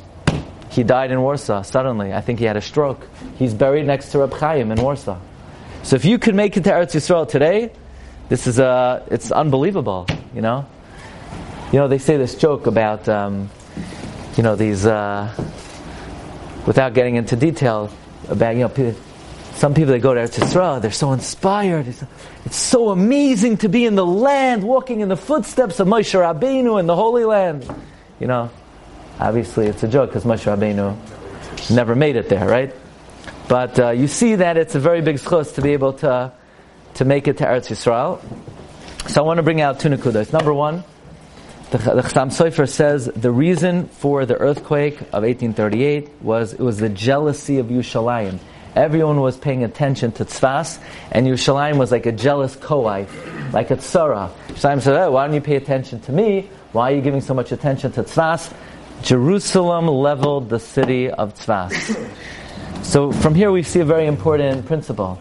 He 0.70 0.84
died 0.84 1.10
in 1.12 1.20
Warsaw 1.22 1.64
suddenly. 1.64 2.14
I 2.14 2.22
think 2.22 2.38
he 2.38 2.46
had 2.46 2.56
a 2.56 2.62
stroke. 2.62 3.08
He's 3.38 3.54
buried 3.54 3.88
next 3.88 4.12
to 4.12 4.20
Reb 4.20 4.34
Chaim 4.34 4.72
in 4.72 4.80
Warsaw. 4.80 5.18
So 5.82 5.96
if 5.96 6.06
you 6.06 6.20
could 6.20 6.36
make 6.36 6.56
it 6.56 6.64
to 6.66 6.70
Eretz 6.70 6.94
Yisrael 6.94 7.28
today, 7.28 7.72
this 8.30 8.46
is 8.46 8.60
a, 8.60 9.04
it's 9.10 9.32
unbelievable, 9.32 10.06
you 10.36 10.42
know? 10.42 10.68
You 11.72 11.80
know, 11.80 11.88
they 11.88 11.98
say 11.98 12.18
this 12.18 12.36
joke 12.36 12.68
about, 12.68 13.10
um, 13.10 13.50
you 14.38 14.44
know, 14.44 14.56
these, 14.56 14.86
uh, 14.86 15.34
without 16.68 16.94
getting 16.94 17.16
into 17.16 17.36
detail, 17.36 17.90
about, 18.28 18.56
you 18.56 18.62
know, 18.62 18.96
some 19.60 19.74
people 19.74 19.92
that 19.92 20.00
go 20.00 20.14
to 20.14 20.22
Eretz 20.22 20.40
Yisrael, 20.40 20.82
they're 20.82 20.90
so 20.90 21.12
inspired. 21.12 21.90
It's, 21.90 22.04
it's 22.46 22.56
so 22.56 22.92
amazing 22.92 23.58
to 23.58 23.68
be 23.68 23.86
in 23.86 23.96
the 23.96 24.06
land, 24.06 24.64
walking 24.64 25.02
in 25.02 25.10
the 25.10 25.18
footsteps 25.18 25.82
of 25.82 25.88
Moshe 25.90 26.18
Rabbeinu 26.18 26.80
in 26.80 26.88
the 26.88 26.96
Holy 26.96 27.26
Land. 27.26 27.70
You 28.22 28.28
know, 28.28 28.50
obviously 29.20 29.68
it's 29.68 29.84
a 29.84 29.90
joke 29.90 30.12
because 30.12 30.24
Moshe 30.24 30.46
Rabbeinu 30.46 30.96
never 31.70 31.94
made 31.94 32.16
it 32.16 32.30
there, 32.30 32.48
right? 32.48 32.74
But 33.50 33.78
uh, 33.78 33.90
you 33.90 34.08
see 34.08 34.36
that 34.36 34.56
it's 34.56 34.76
a 34.76 34.80
very 34.80 35.02
big 35.02 35.18
schus 35.18 35.56
to 35.56 35.62
be 35.62 35.74
able 35.74 35.92
to, 35.94 36.32
to 36.94 37.06
make 37.06 37.28
it 37.28 37.40
to 37.40 37.44
Eretz 37.44 37.68
Yisrael. 37.68 38.22
So 39.10 39.22
I 39.22 39.26
want 39.26 39.40
to 39.40 39.44
bring 39.44 39.60
out 39.60 39.82
two 39.82 39.90
nekudas. 39.90 40.32
Number 40.32 40.54
one, 40.54 40.86
the, 41.72 41.80
the 41.80 42.02
Chassam 42.02 42.30
Sofer 42.30 42.70
says 42.70 43.08
the 43.08 43.32
reason 43.32 43.90
for 43.90 44.26
the 44.26 44.36
earthquake 44.36 45.02
of 45.02 45.24
1838 45.24 46.22
was 46.22 46.54
it 46.54 46.62
was 46.62 46.78
the 46.78 46.88
jealousy 46.88 47.60
of 47.60 47.66
Yerushalayim. 47.66 48.40
Everyone 48.76 49.20
was 49.22 49.38
paying 49.38 49.64
attention 49.64 50.12
to 50.14 50.26
Tzfas, 50.26 50.80
and 51.12 51.26
Yerushalayim 51.26 51.78
was 51.78 51.92
like 51.92 52.06
a 52.06 52.12
jealous 52.12 52.56
co-wife, 52.56 53.12
like 53.54 53.72
a 53.72 53.76
tzara. 53.76 54.32
Yerushalayim 54.48 54.82
said, 54.82 54.96
oh, 54.96 55.12
why 55.12 55.26
don't 55.26 55.36
you 55.36 55.42
pay 55.42 55.56
attention 55.56 56.00
to 56.02 56.12
me? 56.12 56.50
Why 56.72 56.92
are 56.92 56.96
you 56.96 57.02
giving 57.02 57.22
so 57.22 57.34
much 57.34 57.52
attention 57.52 57.92
to 57.94 58.04
Tzfas? 58.04 58.54
Jerusalem 59.02 59.88
leveled 59.88 60.50
the 60.50 60.60
city 60.60 61.10
of 61.10 61.34
Tzfas. 61.34 62.10
So 62.84 63.12
from 63.12 63.34
here 63.36 63.52
we 63.52 63.64
see 63.64 63.80
a 63.80 63.86
very 63.86 64.06
important 64.06 64.66
principle. 64.66 65.20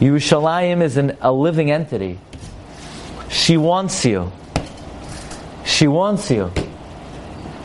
Yerushalayim 0.00 0.82
is 0.82 0.96
an, 0.96 1.16
a 1.20 1.32
living 1.32 1.70
entity. 1.70 2.18
She 3.28 3.56
wants 3.56 4.04
you. 4.04 4.32
She 5.64 5.88
wants 5.88 6.30
you. 6.30 6.50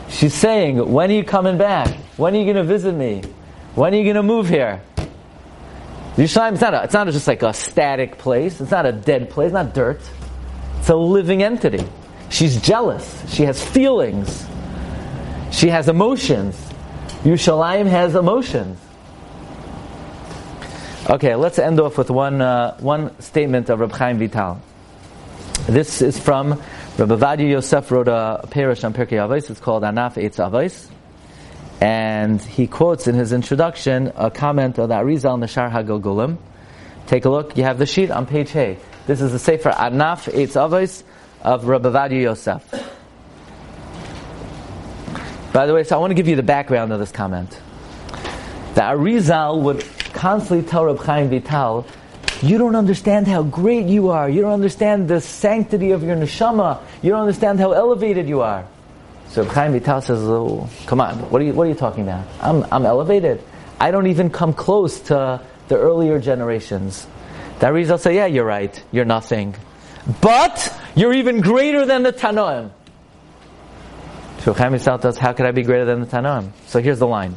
She's 0.08 0.34
saying, 0.34 0.92
when 0.92 1.10
are 1.10 1.14
you 1.14 1.24
coming 1.24 1.56
back? 1.58 1.88
When 2.16 2.34
are 2.34 2.38
you 2.38 2.44
going 2.44 2.56
to 2.56 2.64
visit 2.64 2.94
me? 2.94 3.22
When 3.74 3.94
are 3.94 3.96
you 3.96 4.04
going 4.04 4.16
to 4.16 4.22
move 4.22 4.48
here? 4.48 4.82
Yerushalayim 6.16 6.52
is 6.52 6.60
not, 6.60 6.74
a, 6.74 6.84
it's 6.84 6.94
not 6.94 7.06
just 7.08 7.26
like 7.26 7.42
a 7.42 7.52
static 7.52 8.18
place. 8.18 8.60
It's 8.60 8.70
not 8.70 8.86
a 8.86 8.92
dead 8.92 9.30
place. 9.30 9.46
It's 9.46 9.54
not 9.54 9.74
dirt. 9.74 10.00
It's 10.78 10.88
a 10.88 10.94
living 10.94 11.42
entity. 11.42 11.84
She's 12.30 12.60
jealous. 12.60 13.22
She 13.32 13.42
has 13.42 13.62
feelings. 13.64 14.46
She 15.50 15.68
has 15.68 15.88
emotions. 15.88 16.56
Yerushalayim 17.24 17.86
has 17.86 18.14
emotions. 18.14 18.78
Okay, 21.10 21.34
let's 21.34 21.58
end 21.58 21.80
off 21.80 21.98
with 21.98 22.10
one, 22.10 22.40
uh, 22.40 22.76
one 22.78 23.20
statement 23.20 23.68
of 23.68 23.80
Reb 23.80 23.92
Chaim 23.92 24.18
Vital. 24.18 24.60
This 25.66 26.00
is 26.00 26.18
from 26.18 26.62
Rabbi 26.96 27.14
Ovadia 27.14 27.50
Yosef 27.50 27.90
wrote 27.90 28.08
a 28.08 28.46
parish 28.50 28.84
on 28.84 28.94
Pirkei 28.94 29.18
Avos. 29.18 29.50
It's 29.50 29.60
called 29.60 29.82
Anaf 29.82 30.14
Eitz 30.14 30.36
Avos. 30.36 30.88
And 31.80 32.40
he 32.40 32.66
quotes 32.66 33.06
in 33.06 33.14
his 33.14 33.32
introduction 33.32 34.12
a 34.16 34.30
comment 34.30 34.78
of 34.78 34.88
the 34.88 34.94
Arizal 34.94 35.38
Nashar 35.38 35.70
HaGilgulim. 35.70 36.38
Take 37.06 37.24
a 37.24 37.30
look. 37.30 37.56
You 37.56 37.64
have 37.64 37.78
the 37.78 37.86
sheet 37.86 38.10
on 38.10 38.26
page 38.26 38.54
A. 38.56 38.78
This 39.06 39.20
is 39.20 39.32
the 39.32 39.38
Sefer 39.38 39.70
Anaf 39.70 40.32
Eitz 40.32 40.54
Avos 40.54 41.02
of 41.42 41.66
Rabbi 41.66 41.88
Ovadia 41.90 42.22
Yosef. 42.22 42.62
By 45.52 45.66
the 45.66 45.74
way, 45.74 45.84
so 45.84 45.96
I 45.96 45.98
want 45.98 46.10
to 46.10 46.14
give 46.14 46.26
you 46.26 46.36
the 46.36 46.42
background 46.42 46.92
of 46.92 46.98
this 46.98 47.12
comment. 47.12 47.50
The 48.74 48.80
Arizal 48.80 49.62
would 49.62 49.84
constantly 50.14 50.68
tell 50.68 50.84
Reb 50.84 50.98
Chaim 50.98 51.28
Vital, 51.28 51.86
you 52.42 52.58
don't 52.58 52.74
understand 52.74 53.28
how 53.28 53.42
great 53.42 53.86
you 53.86 54.08
are. 54.08 54.28
You 54.28 54.40
don't 54.40 54.52
understand 54.52 55.06
the 55.08 55.20
sanctity 55.20 55.92
of 55.92 56.02
your 56.02 56.16
neshama. 56.16 56.80
You 57.02 57.10
don't 57.10 57.20
understand 57.20 57.60
how 57.60 57.72
elevated 57.72 58.28
you 58.28 58.40
are. 58.40 58.66
So 59.34 59.44
Chaim 59.44 59.72
Vital 59.72 60.00
says, 60.00 60.20
oh, 60.22 60.70
come 60.86 61.00
on, 61.00 61.16
what 61.28 61.42
are 61.42 61.44
you, 61.44 61.52
what 61.54 61.64
are 61.66 61.68
you 61.68 61.74
talking 61.74 62.04
about? 62.04 62.24
I'm, 62.40 62.64
I'm 62.70 62.86
elevated. 62.86 63.42
I 63.80 63.90
don't 63.90 64.06
even 64.06 64.30
come 64.30 64.52
close 64.52 65.00
to 65.08 65.40
the 65.66 65.76
earlier 65.76 66.20
generations. 66.20 67.04
The 67.58 67.66
Arizal 67.66 67.98
say, 67.98 68.14
yeah, 68.14 68.26
you're 68.26 68.44
right. 68.44 68.80
You're 68.92 69.04
nothing. 69.04 69.56
But 70.20 70.72
you're 70.94 71.14
even 71.14 71.40
greater 71.40 71.84
than 71.84 72.04
the 72.04 72.12
Tanoim. 72.12 72.70
So 74.38 74.52
Chaim 74.52 74.70
Vital 74.70 75.00
tells, 75.00 75.18
how 75.18 75.32
could 75.32 75.46
I 75.46 75.50
be 75.50 75.64
greater 75.64 75.84
than 75.84 76.02
the 76.02 76.06
Tanoim? 76.06 76.52
So 76.66 76.80
here's 76.80 77.00
the 77.00 77.08
line. 77.08 77.36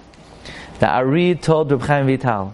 The 0.77 0.87
Ari 0.87 1.33
told 1.33 1.71
Reb 1.71 1.81
Chaim 1.81 2.05
Vital, 2.05 2.53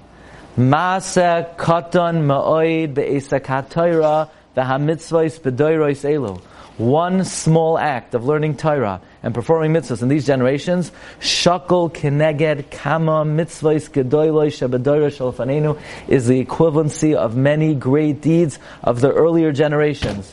Masa 0.58 1.54
katan 1.58 2.24
ma'oid 2.28 2.94
be'esakat 2.94 3.72
Torah 3.72 4.30
v'hamitzvahs 4.56 5.42
b'doirois 5.42 6.10
elu. 6.10 6.40
One 6.78 7.26
small 7.26 7.78
act 7.78 8.16
of 8.16 8.26
learning 8.26 8.56
Torah 8.56 9.02
and 9.24 9.34
performing 9.34 9.72
mitzvahs 9.72 10.02
in 10.02 10.10
these 10.10 10.26
generations, 10.26 10.92
shakol 11.20 11.92
keneged 11.92 12.70
kama 12.70 13.24
mitzvahs 13.26 13.90
gedoyloi 13.90 14.50
shabadoira 14.52 15.10
shalfanenu, 15.10 15.80
is 16.08 16.28
the 16.28 16.44
equivalency 16.44 17.16
of 17.16 17.36
many 17.36 17.74
great 17.74 18.22
deeds 18.22 18.60
of 18.84 19.00
the 19.00 19.12
earlier 19.12 19.54
generations. 19.54 20.32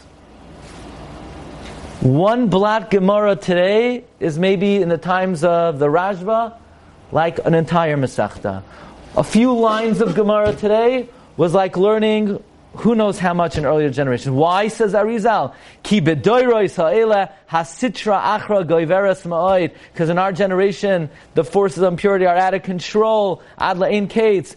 One 2.00 2.48
blot 2.48 2.90
Gemara 2.90 3.36
today 3.36 4.04
is 4.18 4.38
maybe 4.38 4.76
in 4.76 4.88
the 4.88 4.98
times 4.98 5.44
of 5.44 5.78
the 5.78 5.86
Rajva, 5.86 6.56
like 7.12 7.44
an 7.44 7.54
entire 7.54 7.96
Masechta. 7.96 8.62
A 9.16 9.22
few 9.22 9.52
lines 9.52 10.00
of 10.00 10.14
Gemara 10.14 10.54
today 10.54 11.08
was 11.36 11.52
like 11.52 11.76
learning 11.76 12.42
who 12.74 12.94
knows 12.94 13.18
how 13.18 13.34
much 13.34 13.58
in 13.58 13.66
earlier 13.66 13.90
generations. 13.90 14.32
Why, 14.34 14.68
says 14.68 14.94
Arizal? 14.94 15.54
Hasitra 17.50 18.22
achra. 18.38 19.72
Because 19.92 20.08
in 20.08 20.18
our 20.18 20.32
generation, 20.32 21.10
the 21.34 21.42
forces 21.42 21.78
of 21.82 21.92
impurity 21.92 22.26
are 22.26 22.36
out 22.36 22.54
of 22.54 22.62
control. 22.62 23.42
Ad 23.58 23.78
la'in 23.78 24.08
kates. 24.08 24.54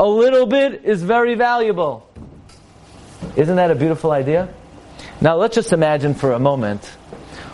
A 0.00 0.06
little 0.06 0.46
bit 0.46 0.84
is 0.84 1.02
very 1.02 1.34
valuable. 1.34 2.10
Isn't 3.36 3.56
that 3.56 3.70
a 3.70 3.74
beautiful 3.74 4.10
idea? 4.10 4.48
Now 5.20 5.36
let's 5.36 5.54
just 5.54 5.72
imagine 5.72 6.14
for 6.14 6.32
a 6.32 6.38
moment 6.38 6.84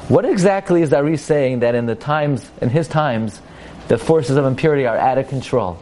what 0.09 0.25
exactly 0.25 0.83
is 0.83 0.93
Ari 0.93 1.17
saying 1.17 1.61
that 1.61 1.75
in 1.75 1.87
the 1.87 1.95
times, 1.95 2.49
in 2.61 2.69
his 2.69 2.89
times, 2.89 3.41
the 3.91 3.99
forces 3.99 4.37
of 4.37 4.45
impurity 4.45 4.87
are 4.87 4.97
out 4.97 5.19
of 5.19 5.27
control? 5.29 5.77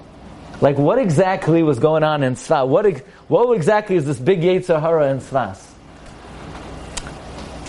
Like, 0.62 0.78
what 0.78 0.98
exactly 0.98 1.62
was 1.62 1.78
going 1.78 2.02
on 2.02 2.22
in 2.22 2.36
Sfas? 2.36 2.66
What, 2.66 2.86
what 3.28 3.54
exactly 3.54 3.96
is 3.96 4.06
this 4.06 4.18
big 4.18 4.40
Yetzer 4.40 4.80
Hara 4.80 5.10
in 5.10 5.18
Sfas? 5.18 5.62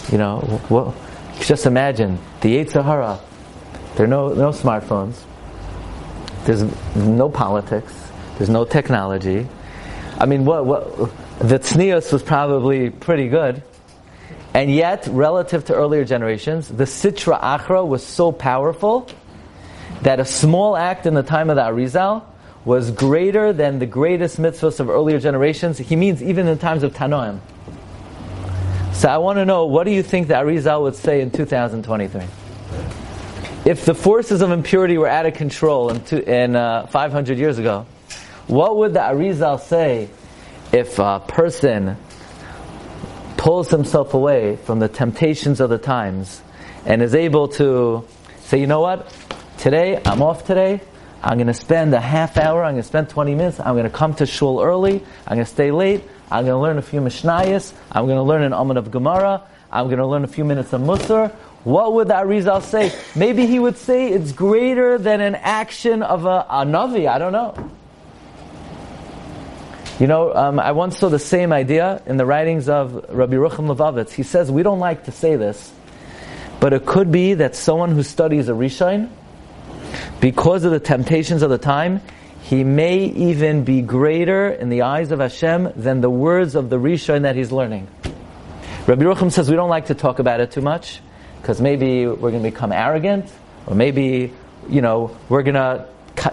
You 0.09 0.17
know, 0.17 0.39
what, 0.69 0.95
just 1.41 1.65
imagine 1.65 2.19
the 2.39 2.55
Yetzer 2.55 2.85
Hara. 2.85 3.19
There 3.95 4.05
are 4.05 4.07
no, 4.07 4.29
no 4.29 4.51
smartphones. 4.51 5.21
There's 6.45 6.63
no 6.95 7.27
politics. 7.27 7.93
There's 8.37 8.49
no 8.49 8.63
technology. 8.63 9.45
I 10.17 10.25
mean, 10.25 10.45
what, 10.45 10.65
what, 10.65 10.95
the 11.39 11.59
tznius 11.59 12.13
was 12.13 12.23
probably 12.23 12.91
pretty 12.91 13.27
good. 13.27 13.61
And 14.53 14.73
yet, 14.73 15.05
relative 15.11 15.65
to 15.65 15.75
earlier 15.75 16.05
generations, 16.05 16.69
the 16.69 16.85
Sitra 16.85 17.41
Achra 17.41 17.85
was 17.85 18.05
so 18.05 18.31
powerful 18.31 19.09
that 20.01 20.19
a 20.19 20.25
small 20.25 20.75
act 20.77 21.05
in 21.05 21.13
the 21.13 21.23
time 21.23 21.49
of 21.49 21.55
the 21.55 21.63
Arizal 21.63 22.23
was 22.65 22.91
greater 22.91 23.53
than 23.53 23.79
the 23.79 23.85
greatest 23.85 24.39
mitzvahs 24.39 24.79
of 24.79 24.89
earlier 24.89 25.19
generations. 25.19 25.77
He 25.77 25.95
means 25.95 26.21
even 26.21 26.47
in 26.47 26.55
the 26.55 26.61
times 26.61 26.83
of 26.83 26.93
Tanoim. 26.93 27.39
So 28.93 29.07
I 29.07 29.17
want 29.17 29.37
to 29.37 29.45
know, 29.45 29.65
what 29.65 29.85
do 29.85 29.91
you 29.91 30.03
think 30.03 30.27
the 30.27 30.33
Arizal 30.35 30.83
would 30.83 30.95
say 30.95 31.21
in 31.21 31.31
2023? 31.31 32.21
If 33.65 33.85
the 33.85 33.93
forces 33.93 34.41
of 34.41 34.51
impurity 34.51 34.97
were 34.97 35.07
out 35.07 35.25
of 35.25 35.33
control 35.35 35.89
in, 35.89 36.03
two, 36.03 36.17
in 36.17 36.55
uh, 36.55 36.87
500 36.87 37.37
years 37.37 37.57
ago, 37.59 37.85
what 38.47 38.77
would 38.77 38.93
the 38.93 38.99
Arizal 38.99 39.59
say 39.59 40.09
if 40.71 40.99
a 40.99 41.21
person 41.25 41.97
pulls 43.37 43.69
himself 43.69 44.13
away 44.13 44.57
from 44.57 44.79
the 44.79 44.89
temptations 44.89 45.61
of 45.61 45.69
the 45.69 45.77
times 45.77 46.41
and 46.85 47.01
is 47.01 47.15
able 47.15 47.47
to 47.47 48.05
say, 48.41 48.59
you 48.59 48.67
know 48.67 48.81
what? 48.81 49.11
Today, 49.59 50.01
I'm 50.05 50.21
off 50.21 50.45
today. 50.45 50.79
I'm 51.21 51.37
going 51.37 51.47
to 51.47 51.53
spend 51.53 51.93
a 51.93 51.99
half 51.99 52.37
hour, 52.37 52.63
I'm 52.63 52.75
going 52.75 52.81
to 52.81 52.87
spend 52.87 53.09
20 53.09 53.35
minutes, 53.35 53.59
I'm 53.59 53.73
going 53.73 53.83
to 53.83 53.89
come 53.89 54.13
to 54.15 54.25
shul 54.25 54.61
early, 54.61 55.03
I'm 55.27 55.35
going 55.35 55.45
to 55.45 55.51
stay 55.51 55.69
late, 55.69 56.01
I'm 56.31 56.45
going 56.45 56.55
to 56.55 56.61
learn 56.61 56.77
a 56.77 56.81
few 56.81 57.01
Mishnayos, 57.01 57.73
I'm 57.91 58.05
going 58.05 58.15
to 58.15 58.23
learn 58.23 58.41
an 58.41 58.53
Amud 58.53 58.77
of 58.77 58.89
Gemara, 58.89 59.43
I'm 59.69 59.87
going 59.87 59.97
to 59.97 60.07
learn 60.07 60.23
a 60.23 60.29
few 60.29 60.45
minutes 60.45 60.71
of 60.71 60.79
Musar. 60.79 61.33
What 61.65 61.93
would 61.95 62.07
the 62.07 62.13
Arizal 62.13 62.61
say? 62.61 62.97
Maybe 63.17 63.47
he 63.47 63.59
would 63.59 63.75
say 63.75 64.07
it's 64.07 64.31
greater 64.31 64.97
than 64.97 65.19
an 65.19 65.35
action 65.35 66.03
of 66.03 66.23
a, 66.23 66.45
a 66.49 66.63
Navi, 66.63 67.09
I 67.09 67.17
don't 67.17 67.33
know. 67.33 67.71
You 69.99 70.07
know, 70.07 70.33
um, 70.33 70.61
I 70.61 70.71
once 70.71 70.97
saw 70.97 71.09
the 71.09 71.19
same 71.19 71.51
idea 71.51 72.01
in 72.05 72.15
the 72.15 72.25
writings 72.25 72.69
of 72.69 72.93
Rabbi 73.09 73.35
Rucham 73.35 73.75
Levovitz. 73.75 74.11
He 74.11 74.23
says 74.23 74.49
we 74.49 74.63
don't 74.63 74.79
like 74.79 75.03
to 75.03 75.11
say 75.11 75.35
this, 75.35 75.73
but 76.61 76.71
it 76.71 76.85
could 76.85 77.11
be 77.11 77.33
that 77.33 77.57
someone 77.57 77.91
who 77.91 78.03
studies 78.03 78.47
a 78.47 78.53
Rishon, 78.53 79.09
because 80.19 80.63
of 80.63 80.71
the 80.71 80.79
temptations 80.79 81.41
of 81.41 81.49
the 81.49 81.57
time, 81.57 82.01
he 82.41 82.63
may 82.63 83.05
even 83.05 83.63
be 83.63 83.81
greater 83.81 84.49
in 84.49 84.69
the 84.69 84.83
eyes 84.83 85.11
of 85.11 85.19
Hashem 85.19 85.73
than 85.75 86.01
the 86.01 86.09
words 86.09 86.55
of 86.55 86.69
the 86.69 86.77
Rishon 86.77 87.23
that 87.23 87.35
he's 87.35 87.51
learning. 87.51 87.87
Rabbi 88.87 89.03
Rucham 89.03 89.31
says 89.31 89.49
we 89.49 89.55
don't 89.55 89.69
like 89.69 89.87
to 89.87 89.95
talk 89.95 90.19
about 90.19 90.39
it 90.39 90.51
too 90.51 90.61
much, 90.61 91.01
because 91.41 91.61
maybe 91.61 92.07
we're 92.07 92.31
going 92.31 92.43
to 92.43 92.49
become 92.49 92.71
arrogant, 92.71 93.31
or 93.67 93.75
maybe, 93.75 94.33
you 94.67 94.81
know, 94.81 95.15
we're 95.27 95.43
going 95.43 95.55
to 95.55 95.87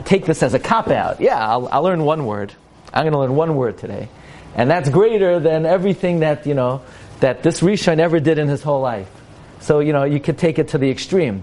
take 0.05 0.25
this 0.25 0.43
as 0.43 0.55
a 0.55 0.59
cop 0.59 0.89
out. 0.89 1.21
Yeah, 1.21 1.39
I'll, 1.39 1.69
I'll 1.69 1.83
learn 1.83 2.03
one 2.03 2.25
word. 2.25 2.55
I'm 2.95 3.03
going 3.03 3.13
to 3.13 3.19
learn 3.19 3.37
one 3.37 3.57
word 3.57 3.79
today. 3.79 4.09
And 4.55 4.71
that's 4.71 4.89
greater 4.89 5.39
than 5.39 5.67
everything 5.67 6.21
that, 6.21 6.47
you 6.47 6.55
know, 6.55 6.83
that 7.21 7.43
this 7.43 7.61
Rishon 7.61 7.99
ever 7.99 8.21
did 8.21 8.39
in 8.39 8.49
his 8.49 8.63
whole 8.63 8.81
life. 8.81 9.11
So, 9.61 9.81
you 9.81 9.93
know, 9.93 10.05
you 10.05 10.19
could 10.19 10.39
take 10.39 10.59
it 10.59 10.69
to 10.69 10.79
the 10.79 10.91
extreme. 10.91 11.43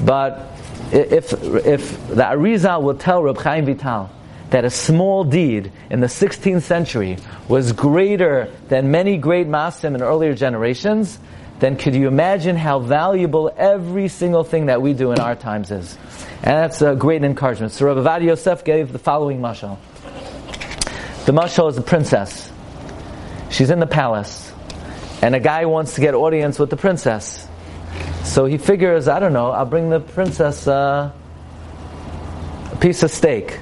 But 0.00 0.52
if, 0.92 1.32
if 1.32 2.08
the 2.08 2.22
Arizal 2.22 2.82
will 2.82 2.96
tell 2.96 3.22
Reb 3.22 3.38
Chaim 3.38 3.66
Vital 3.66 4.10
that 4.50 4.64
a 4.64 4.70
small 4.70 5.24
deed 5.24 5.72
in 5.90 6.00
the 6.00 6.06
16th 6.06 6.62
century 6.62 7.16
was 7.48 7.72
greater 7.72 8.50
than 8.68 8.90
many 8.90 9.16
great 9.16 9.48
masim 9.48 9.94
in 9.94 10.02
earlier 10.02 10.34
generations, 10.34 11.18
then 11.60 11.76
could 11.76 11.94
you 11.94 12.08
imagine 12.08 12.56
how 12.56 12.80
valuable 12.80 13.52
every 13.56 14.08
single 14.08 14.44
thing 14.44 14.66
that 14.66 14.82
we 14.82 14.92
do 14.92 15.12
in 15.12 15.20
our 15.20 15.34
times 15.36 15.70
is? 15.70 15.96
And 16.42 16.56
that's 16.56 16.82
a 16.82 16.96
great 16.96 17.22
encouragement. 17.22 17.72
So 17.72 17.86
Rabbi 17.86 18.00
Ovadia 18.00 18.26
Yosef 18.26 18.64
gave 18.64 18.92
the 18.92 18.98
following 18.98 19.40
mashal. 19.40 19.78
The 21.24 21.32
mashal 21.32 21.70
is 21.70 21.78
a 21.78 21.82
princess. 21.82 22.50
She's 23.48 23.70
in 23.70 23.78
the 23.78 23.86
palace, 23.86 24.52
and 25.22 25.34
a 25.36 25.40
guy 25.40 25.66
wants 25.66 25.94
to 25.94 26.00
get 26.00 26.14
audience 26.14 26.58
with 26.58 26.70
the 26.70 26.76
princess. 26.76 27.46
So 28.24 28.46
he 28.46 28.58
figures, 28.58 29.08
I 29.08 29.18
don't 29.18 29.32
know, 29.32 29.50
I'll 29.50 29.66
bring 29.66 29.90
the 29.90 30.00
princess 30.00 30.66
uh, 30.66 31.10
a 32.70 32.76
piece 32.76 33.02
of 33.02 33.10
steak, 33.10 33.58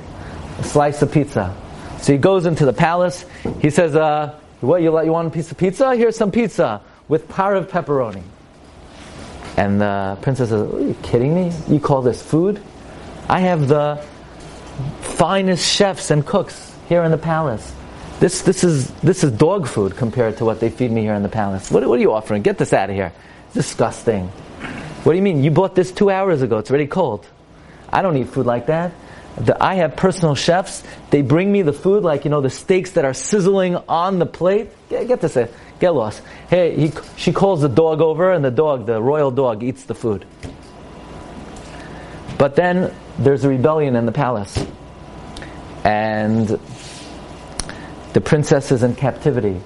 a 0.58 0.64
slice 0.64 1.02
of 1.02 1.12
pizza. 1.12 1.54
So 2.00 2.12
he 2.12 2.18
goes 2.18 2.46
into 2.46 2.64
the 2.64 2.72
palace. 2.72 3.24
He 3.60 3.70
says, 3.70 3.94
uh, 3.94 4.38
"What 4.60 4.82
you, 4.82 5.02
you 5.02 5.12
want 5.12 5.28
a 5.28 5.30
piece 5.30 5.50
of 5.50 5.58
pizza? 5.58 5.94
Here's 5.96 6.16
some 6.16 6.30
pizza 6.30 6.80
with 7.08 7.22
of 7.30 7.68
pepperoni." 7.68 8.22
And 9.56 9.80
the 9.80 10.16
princess 10.22 10.48
says, 10.48 10.72
Are 10.72 10.80
you 10.80 10.96
kidding 11.02 11.34
me? 11.34 11.52
You 11.68 11.80
call 11.80 12.02
this 12.02 12.22
food? 12.22 12.62
I 13.28 13.40
have 13.40 13.68
the 13.68 14.02
finest 15.00 15.70
chefs 15.70 16.10
and 16.10 16.24
cooks 16.24 16.74
here 16.88 17.02
in 17.02 17.10
the 17.10 17.18
palace. 17.18 17.70
This, 18.20 18.42
this, 18.42 18.64
is, 18.64 18.90
this 19.02 19.22
is 19.22 19.32
dog 19.32 19.66
food 19.66 19.96
compared 19.96 20.38
to 20.38 20.44
what 20.44 20.60
they 20.60 20.70
feed 20.70 20.90
me 20.90 21.02
here 21.02 21.14
in 21.14 21.22
the 21.22 21.28
palace. 21.28 21.70
What, 21.70 21.86
what 21.86 21.98
are 21.98 22.02
you 22.02 22.12
offering? 22.12 22.42
Get 22.42 22.58
this 22.58 22.72
out 22.72 22.90
of 22.90 22.96
here. 22.96 23.12
Disgusting. 23.52 24.30
What 25.02 25.12
do 25.12 25.16
you 25.16 25.22
mean? 25.22 25.42
You 25.42 25.50
bought 25.50 25.74
this 25.74 25.90
two 25.92 26.10
hours 26.10 26.42
ago. 26.42 26.58
It's 26.58 26.70
already 26.70 26.86
cold. 26.86 27.26
I 27.92 28.02
don't 28.02 28.16
eat 28.16 28.28
food 28.28 28.46
like 28.46 28.66
that. 28.66 28.92
The, 29.36 29.62
I 29.62 29.76
have 29.76 29.96
personal 29.96 30.34
chefs. 30.34 30.82
They 31.10 31.22
bring 31.22 31.50
me 31.50 31.62
the 31.62 31.72
food, 31.72 32.02
like, 32.02 32.24
you 32.24 32.30
know, 32.30 32.40
the 32.40 32.50
steaks 32.50 32.92
that 32.92 33.04
are 33.04 33.14
sizzling 33.14 33.76
on 33.88 34.18
the 34.18 34.26
plate. 34.26 34.70
Get, 34.90 35.08
get 35.08 35.20
this, 35.20 35.36
uh, 35.36 35.48
get 35.78 35.94
lost. 35.94 36.22
Hey, 36.48 36.76
he, 36.76 36.92
she 37.16 37.32
calls 37.32 37.62
the 37.62 37.68
dog 37.68 38.00
over, 38.00 38.32
and 38.32 38.44
the 38.44 38.50
dog, 38.50 38.86
the 38.86 39.00
royal 39.00 39.30
dog, 39.30 39.62
eats 39.62 39.84
the 39.84 39.94
food. 39.94 40.26
But 42.36 42.56
then 42.56 42.94
there's 43.18 43.44
a 43.44 43.48
rebellion 43.48 43.96
in 43.96 44.04
the 44.04 44.12
palace. 44.12 44.64
And 45.84 46.46
the 48.12 48.20
princess 48.20 48.72
is 48.72 48.82
in 48.82 48.96
captivity, 48.96 49.60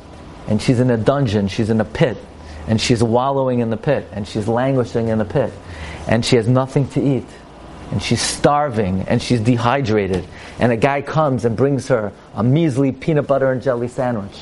and 0.46 0.62
she's 0.62 0.78
in 0.78 0.90
a 0.90 0.96
dungeon, 0.96 1.48
she's 1.48 1.70
in 1.70 1.80
a 1.80 1.84
pit, 1.84 2.18
and 2.66 2.80
she's 2.80 3.02
wallowing 3.02 3.60
in 3.60 3.70
the 3.70 3.76
pit, 3.76 4.08
and 4.12 4.26
she's 4.26 4.48
languishing 4.48 5.08
in 5.08 5.18
the 5.18 5.24
pit, 5.24 5.52
and 6.08 6.24
she 6.24 6.36
has 6.36 6.48
nothing 6.48 6.88
to 6.88 7.02
eat, 7.02 7.26
and 7.90 8.02
she's 8.02 8.20
starving, 8.20 9.02
and 9.02 9.20
she's 9.20 9.40
dehydrated, 9.40 10.26
and 10.58 10.72
a 10.72 10.76
guy 10.76 11.02
comes 11.02 11.44
and 11.44 11.56
brings 11.56 11.88
her 11.88 12.12
a 12.34 12.42
measly 12.42 12.92
peanut 12.92 13.26
butter 13.26 13.52
and 13.52 13.62
jelly 13.62 13.88
sandwich. 13.88 14.38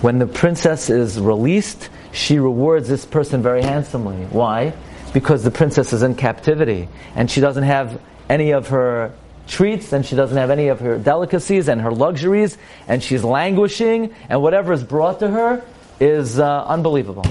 When 0.00 0.18
the 0.18 0.26
princess 0.26 0.90
is 0.90 1.20
released, 1.20 1.88
she 2.12 2.38
rewards 2.38 2.88
this 2.88 3.04
person 3.04 3.42
very 3.42 3.62
handsomely. 3.62 4.24
Why? 4.30 4.74
Because 5.12 5.44
the 5.44 5.50
princess 5.50 5.92
is 5.92 6.02
in 6.02 6.16
captivity, 6.16 6.88
and 7.14 7.30
she 7.30 7.40
doesn't 7.40 7.64
have 7.64 8.00
any 8.28 8.52
of 8.52 8.68
her 8.68 9.12
treats. 9.46 9.92
And 9.92 10.04
she 10.04 10.16
doesn't 10.16 10.36
have 10.36 10.50
any 10.50 10.68
of 10.68 10.80
her 10.80 10.98
delicacies 10.98 11.68
and 11.68 11.80
her 11.80 11.92
luxuries. 11.92 12.58
And 12.88 13.02
she's 13.02 13.24
languishing. 13.24 14.14
And 14.28 14.42
whatever 14.42 14.72
is 14.72 14.82
brought 14.82 15.20
to 15.20 15.28
her 15.28 15.62
is 16.02 16.40
uh, 16.40 16.64
unbelievable. 16.64 17.24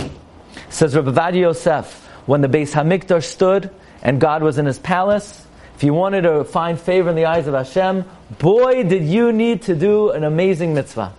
Says 0.69 0.95
Rabbi 0.95 1.11
Ovadia 1.11 1.41
Yosef, 1.41 2.07
when 2.25 2.39
the 2.39 2.47
Beis 2.47 2.71
Hamikdash 2.71 3.25
stood 3.25 3.69
and 4.01 4.21
God 4.21 4.41
was 4.41 4.57
in 4.57 4.65
his 4.65 4.79
palace, 4.79 5.45
if 5.75 5.83
you 5.83 5.93
wanted 5.93 6.21
to 6.21 6.45
find 6.45 6.79
favor 6.79 7.09
in 7.09 7.17
the 7.17 7.25
eyes 7.25 7.47
of 7.47 7.53
Hashem, 7.53 8.05
boy, 8.39 8.83
did 8.83 9.03
you 9.03 9.33
need 9.33 9.63
to 9.63 9.75
do 9.75 10.11
an 10.11 10.23
amazing 10.23 10.73
mitzvah. 10.73 11.13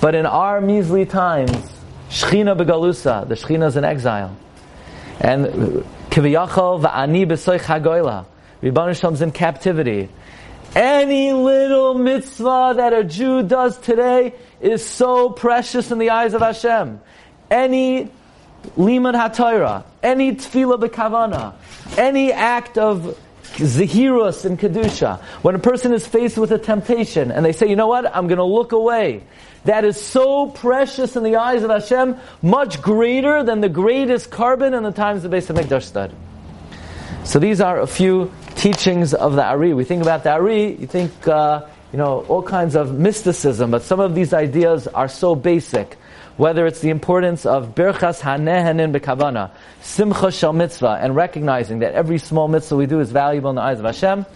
But 0.00 0.14
in 0.14 0.24
our 0.24 0.62
measly 0.62 1.04
times, 1.04 1.52
Shechina 2.08 2.56
begalusa, 2.56 3.28
the 3.28 3.34
Shechina 3.34 3.66
is 3.66 3.76
in 3.76 3.84
exile. 3.84 4.34
And 5.20 5.46
Kiviyachal 6.08 6.80
va'ani 6.80 7.26
b'soich 7.26 7.60
hagoyla, 7.60 8.24
Ribbon 8.62 8.94
Shalom's 8.94 9.20
in 9.20 9.30
captivity. 9.30 10.08
Any 10.74 11.32
little 11.32 11.94
mitzvah 11.94 12.74
that 12.76 12.92
a 12.94 13.04
Jew 13.04 13.42
does 13.42 13.78
today 13.78 14.34
is 14.64 14.84
so 14.84 15.30
precious 15.30 15.90
in 15.90 15.98
the 15.98 16.10
eyes 16.10 16.34
of 16.34 16.40
Hashem. 16.40 17.00
Any 17.50 18.10
limud 18.76 19.14
haTorah, 19.14 19.84
any 20.02 20.32
tefillah 20.32 20.80
bekavana, 20.80 21.54
any 21.98 22.32
act 22.32 22.78
of 22.78 23.18
zahirus 23.42 24.44
and 24.44 24.58
kedusha. 24.58 25.20
When 25.42 25.54
a 25.54 25.58
person 25.58 25.92
is 25.92 26.06
faced 26.06 26.38
with 26.38 26.50
a 26.50 26.58
temptation 26.58 27.30
and 27.30 27.44
they 27.44 27.52
say, 27.52 27.68
"You 27.68 27.76
know 27.76 27.88
what? 27.88 28.04
I'm 28.16 28.26
going 28.26 28.38
to 28.38 28.44
look 28.44 28.72
away." 28.72 29.22
That 29.66 29.84
is 29.84 30.00
so 30.00 30.46
precious 30.46 31.16
in 31.16 31.22
the 31.22 31.36
eyes 31.36 31.62
of 31.62 31.70
Hashem, 31.70 32.16
much 32.42 32.82
greater 32.82 33.42
than 33.42 33.60
the 33.60 33.68
greatest 33.68 34.30
korban 34.30 34.76
in 34.76 34.82
the 34.82 34.92
times 34.92 35.24
of 35.24 35.30
Beis 35.30 35.46
Hamikdash 35.46 35.84
stud. 35.84 36.12
So 37.24 37.38
these 37.38 37.60
are 37.62 37.80
a 37.80 37.86
few 37.86 38.30
teachings 38.56 39.14
of 39.14 39.36
the 39.36 39.44
Ari. 39.44 39.72
We 39.72 39.84
think 39.84 40.02
about 40.02 40.22
the 40.22 40.32
Ari, 40.32 40.74
you 40.74 40.86
think, 40.86 41.26
uh, 41.26 41.62
you 41.94 41.98
know, 41.98 42.26
all 42.26 42.42
kinds 42.42 42.74
of 42.74 42.92
mysticism, 42.92 43.70
but 43.70 43.82
some 43.84 44.00
of 44.00 44.16
these 44.16 44.34
ideas 44.34 44.88
are 44.88 45.06
so 45.06 45.36
basic. 45.36 45.96
Whether 46.36 46.66
it's 46.66 46.80
the 46.80 46.90
importance 46.90 47.46
of 47.46 47.76
Birchas 47.76 48.18
Hanehenin 48.20 48.92
Bekavana, 48.92 49.52
Simcha 49.80 50.32
Shal 50.32 50.52
Mitzvah, 50.52 50.98
and 51.00 51.14
recognizing 51.14 51.78
that 51.78 51.92
every 51.94 52.18
small 52.18 52.48
mitzvah 52.48 52.74
we 52.74 52.86
do 52.86 52.98
is 52.98 53.12
valuable 53.12 53.50
in 53.50 53.54
the 53.54 53.62
eyes 53.62 53.78
of 53.78 53.84
Hashem. 53.84 54.26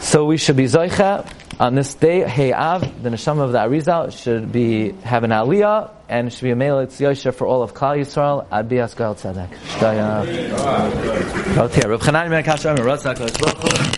So 0.00 0.24
we 0.24 0.38
should 0.38 0.56
be 0.56 0.64
Zoicha 0.64 1.30
on 1.60 1.74
this 1.74 1.92
day, 1.92 2.26
Hey 2.26 2.54
Av, 2.54 2.80
the 3.02 3.10
neshama 3.10 3.42
of 3.42 3.52
the 3.52 3.58
Arizal 3.58 4.10
should 4.10 4.50
be 4.50 4.92
have 5.02 5.24
an 5.24 5.30
aliyah 5.30 5.90
and 6.08 6.32
should 6.32 6.44
be 6.44 6.52
a 6.52 6.56
male 6.56 6.86
Yosha 6.86 7.34
for 7.34 7.46
all 7.46 7.62
of 7.62 7.74
Klal 7.74 7.98
Yisrael. 7.98 8.46
Ad 8.50 8.66
bias 8.70 8.94
Gal 8.94 9.14
Tzedek. 9.14 9.50
Shtaya. 9.76 10.24
Rav 11.58 12.00
Chanan 12.00 12.30
ben 12.30 12.42
Kasher 12.42 12.74
ben 12.74 13.97